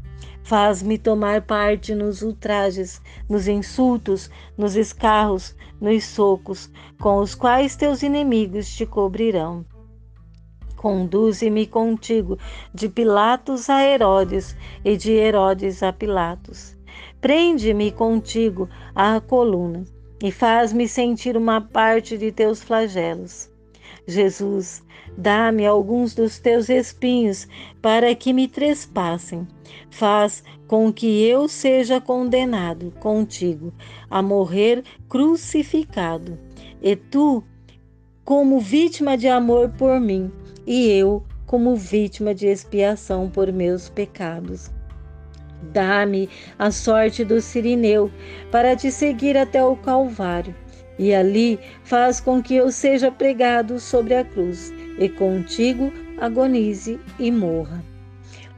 Faz-me 0.49 0.97
tomar 0.97 1.43
parte 1.43 1.93
nos 1.93 2.23
ultrajes, 2.23 2.99
nos 3.29 3.47
insultos, 3.47 4.31
nos 4.57 4.75
escarros, 4.75 5.55
nos 5.79 6.03
socos, 6.05 6.71
com 6.99 7.19
os 7.19 7.35
quais 7.35 7.75
teus 7.75 8.01
inimigos 8.01 8.67
te 8.67 8.83
cobrirão. 8.83 9.63
Conduze-me 10.75 11.67
contigo 11.67 12.39
de 12.73 12.89
Pilatos 12.89 13.69
a 13.69 13.83
Herodes 13.83 14.57
e 14.83 14.97
de 14.97 15.11
Herodes 15.11 15.83
a 15.83 15.93
Pilatos. 15.93 16.75
Prende-me 17.21 17.91
contigo 17.91 18.67
à 18.95 19.21
coluna 19.21 19.83
e 20.19 20.31
faz-me 20.31 20.87
sentir 20.87 21.37
uma 21.37 21.61
parte 21.61 22.17
de 22.17 22.31
teus 22.31 22.63
flagelos. 22.63 23.48
Jesus, 24.09 24.83
dá-me 25.17 25.65
alguns 25.65 26.15
dos 26.15 26.39
teus 26.39 26.69
espinhos 26.69 27.47
para 27.81 28.13
que 28.15 28.33
me 28.33 28.47
trespassem. 28.47 29.47
Faz 29.89 30.43
com 30.67 30.91
que 30.91 31.23
eu 31.25 31.47
seja 31.47 32.01
condenado 32.01 32.91
contigo 32.99 33.73
a 34.09 34.21
morrer 34.21 34.83
crucificado. 35.07 36.37
E 36.81 36.95
tu, 36.95 37.43
como 38.25 38.59
vítima 38.59 39.17
de 39.17 39.27
amor 39.27 39.69
por 39.69 39.99
mim, 39.99 40.31
e 40.65 40.89
eu, 40.89 41.23
como 41.45 41.75
vítima 41.75 42.33
de 42.33 42.47
expiação 42.47 43.29
por 43.29 43.51
meus 43.51 43.89
pecados. 43.89 44.71
Dá-me 45.73 46.29
a 46.57 46.71
sorte 46.71 47.25
do 47.25 47.41
Sirineu 47.41 48.11
para 48.51 48.75
te 48.75 48.91
seguir 48.91 49.35
até 49.37 49.63
o 49.63 49.75
Calvário 49.75 50.55
e 50.99 51.15
ali 51.15 51.57
faz 51.83 52.19
com 52.19 52.43
que 52.43 52.55
eu 52.55 52.69
seja 52.71 53.09
pregado 53.09 53.79
sobre 53.79 54.13
a 54.13 54.23
cruz, 54.25 54.71
e 54.99 55.07
contigo 55.07 55.91
agonize 56.19 56.99
e 57.17 57.31
morra. 57.31 57.81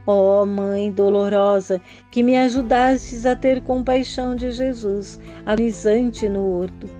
Ó 0.04 0.42
oh, 0.42 0.46
Mãe 0.46 0.90
dolorosa, 0.90 1.80
que 2.10 2.24
me 2.24 2.36
ajudastes 2.36 3.24
a 3.24 3.36
ter 3.36 3.62
compaixão 3.62 4.34
de 4.34 4.50
Jesus, 4.50 5.20
agonizante 5.46 6.28
no 6.28 6.58
horto. 6.58 6.90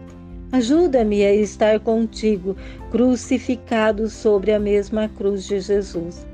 Ajuda-me 0.52 1.24
a 1.24 1.34
estar 1.34 1.80
contigo, 1.80 2.56
crucificado 2.92 4.08
sobre 4.08 4.52
a 4.52 4.60
mesma 4.60 5.08
cruz 5.08 5.44
de 5.44 5.58
Jesus, 5.58 6.24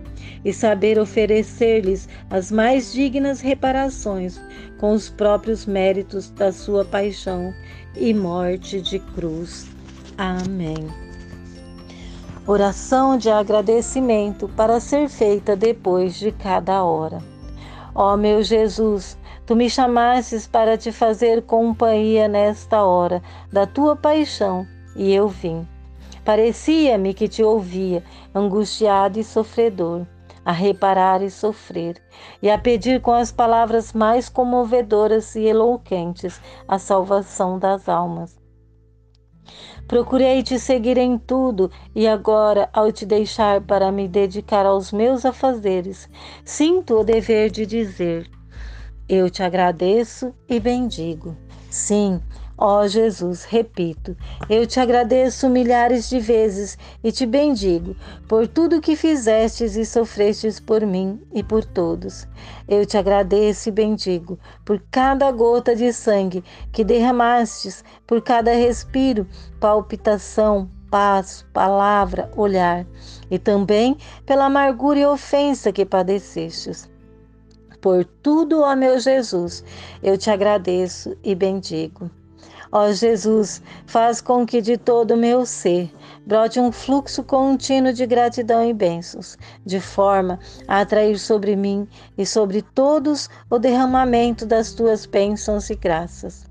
e 0.44 0.52
saber 0.52 0.98
oferecer-lhes 0.98 2.06
as 2.28 2.52
mais 2.52 2.92
dignas 2.92 3.40
reparações 3.40 4.38
com 4.78 4.92
os 4.92 5.08
próprios 5.08 5.64
méritos 5.64 6.30
da 6.30 6.52
sua 6.52 6.84
paixão 6.84 7.54
e 7.98 8.14
morte 8.14 8.80
de 8.80 8.98
cruz. 8.98 9.66
Amém. 10.16 10.88
Oração 12.46 13.16
de 13.16 13.30
agradecimento 13.30 14.48
para 14.48 14.80
ser 14.80 15.08
feita 15.08 15.54
depois 15.54 16.14
de 16.14 16.32
cada 16.32 16.82
hora. 16.82 17.18
Ó 17.94 18.16
meu 18.16 18.42
Jesus, 18.42 19.18
tu 19.44 19.54
me 19.54 19.68
chamastes 19.68 20.46
para 20.46 20.78
te 20.78 20.92
fazer 20.92 21.42
companhia 21.42 22.28
nesta 22.28 22.82
hora 22.82 23.22
da 23.52 23.66
tua 23.66 23.96
paixão, 23.96 24.66
e 24.96 25.12
eu 25.12 25.28
vim. 25.28 25.66
Parecia-me 26.24 27.12
que 27.14 27.28
te 27.28 27.42
ouvia, 27.42 28.02
angustiado 28.34 29.18
e 29.18 29.24
sofredor 29.24 30.06
a 30.48 30.52
reparar 30.52 31.20
e 31.20 31.30
sofrer, 31.30 32.02
e 32.40 32.50
a 32.50 32.56
pedir 32.56 33.02
com 33.02 33.12
as 33.12 33.30
palavras 33.30 33.92
mais 33.92 34.30
comovedoras 34.30 35.34
e 35.34 35.44
eloquentes 35.44 36.40
a 36.66 36.78
salvação 36.78 37.58
das 37.58 37.86
almas. 37.86 38.34
Procurei 39.86 40.42
te 40.42 40.58
seguir 40.58 40.96
em 40.96 41.18
tudo, 41.18 41.70
e 41.94 42.08
agora, 42.08 42.70
ao 42.72 42.90
te 42.90 43.04
deixar 43.04 43.60
para 43.60 43.92
me 43.92 44.08
dedicar 44.08 44.64
aos 44.64 44.90
meus 44.90 45.26
afazeres, 45.26 46.08
sinto 46.46 46.94
o 46.98 47.04
dever 47.04 47.50
de 47.50 47.66
dizer: 47.66 48.26
Eu 49.06 49.28
te 49.28 49.42
agradeço 49.42 50.34
e 50.48 50.58
bendigo. 50.58 51.36
Sim, 51.68 52.22
Ó 52.60 52.80
oh, 52.80 52.88
Jesus, 52.88 53.44
repito, 53.44 54.16
eu 54.50 54.66
te 54.66 54.80
agradeço 54.80 55.48
milhares 55.48 56.08
de 56.08 56.18
vezes 56.18 56.76
e 57.04 57.12
te 57.12 57.24
bendigo 57.24 57.94
por 58.26 58.48
tudo 58.48 58.80
que 58.80 58.96
fizestes 58.96 59.76
e 59.76 59.86
sofrestes 59.86 60.58
por 60.58 60.84
mim 60.84 61.22
e 61.32 61.40
por 61.40 61.64
todos. 61.64 62.26
Eu 62.66 62.84
te 62.84 62.98
agradeço 62.98 63.68
e 63.68 63.72
bendigo 63.72 64.36
por 64.64 64.82
cada 64.90 65.30
gota 65.30 65.76
de 65.76 65.92
sangue 65.92 66.42
que 66.72 66.82
derramastes, 66.82 67.84
por 68.04 68.20
cada 68.20 68.50
respiro, 68.50 69.24
palpitação, 69.60 70.68
passo, 70.90 71.46
palavra, 71.52 72.28
olhar, 72.34 72.84
e 73.30 73.38
também 73.38 73.96
pela 74.26 74.46
amargura 74.46 74.98
e 74.98 75.06
ofensa 75.06 75.70
que 75.70 75.86
padecestes. 75.86 76.90
Por 77.80 78.04
tudo, 78.04 78.62
ó 78.62 78.74
meu 78.74 78.98
Jesus, 78.98 79.62
eu 80.02 80.18
te 80.18 80.28
agradeço 80.28 81.16
e 81.22 81.36
bendigo. 81.36 82.10
Ó 82.70 82.92
Jesus, 82.92 83.62
faz 83.86 84.20
com 84.20 84.44
que 84.44 84.60
de 84.60 84.76
todo 84.76 85.12
o 85.12 85.16
meu 85.16 85.46
ser 85.46 85.90
brote 86.26 86.60
um 86.60 86.70
fluxo 86.70 87.24
contínuo 87.24 87.92
de 87.92 88.04
gratidão 88.04 88.62
e 88.62 88.74
bênçãos, 88.74 89.38
de 89.64 89.80
forma 89.80 90.38
a 90.66 90.80
atrair 90.80 91.18
sobre 91.18 91.56
mim 91.56 91.88
e 92.18 92.26
sobre 92.26 92.60
todos 92.60 93.30
o 93.48 93.58
derramamento 93.58 94.44
das 94.44 94.72
tuas 94.72 95.06
bênçãos 95.06 95.70
e 95.70 95.74
graças. 95.74 96.46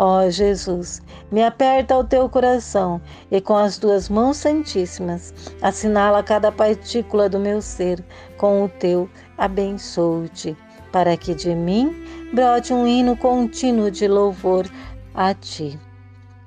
Ó 0.00 0.30
Jesus, 0.30 1.02
me 1.32 1.42
aperta 1.42 1.98
o 1.98 2.04
teu 2.04 2.28
coração 2.28 3.00
e 3.28 3.40
com 3.40 3.56
as 3.56 3.76
tuas 3.78 4.08
mãos 4.08 4.36
santíssimas 4.36 5.34
assinala 5.60 6.22
cada 6.22 6.52
partícula 6.52 7.28
do 7.28 7.40
meu 7.40 7.60
ser 7.60 8.04
com 8.36 8.64
o 8.64 8.68
teu 8.68 9.10
abençoo-te, 9.36 10.56
para 10.92 11.16
que 11.16 11.34
de 11.34 11.52
mim 11.52 11.92
brote 12.32 12.72
um 12.72 12.86
hino 12.86 13.16
contínuo 13.16 13.90
de 13.90 14.06
louvor 14.06 14.66
a 15.14 15.34
ti. 15.34 15.78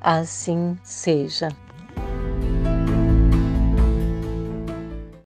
Assim 0.02 0.78
seja. 0.84 1.50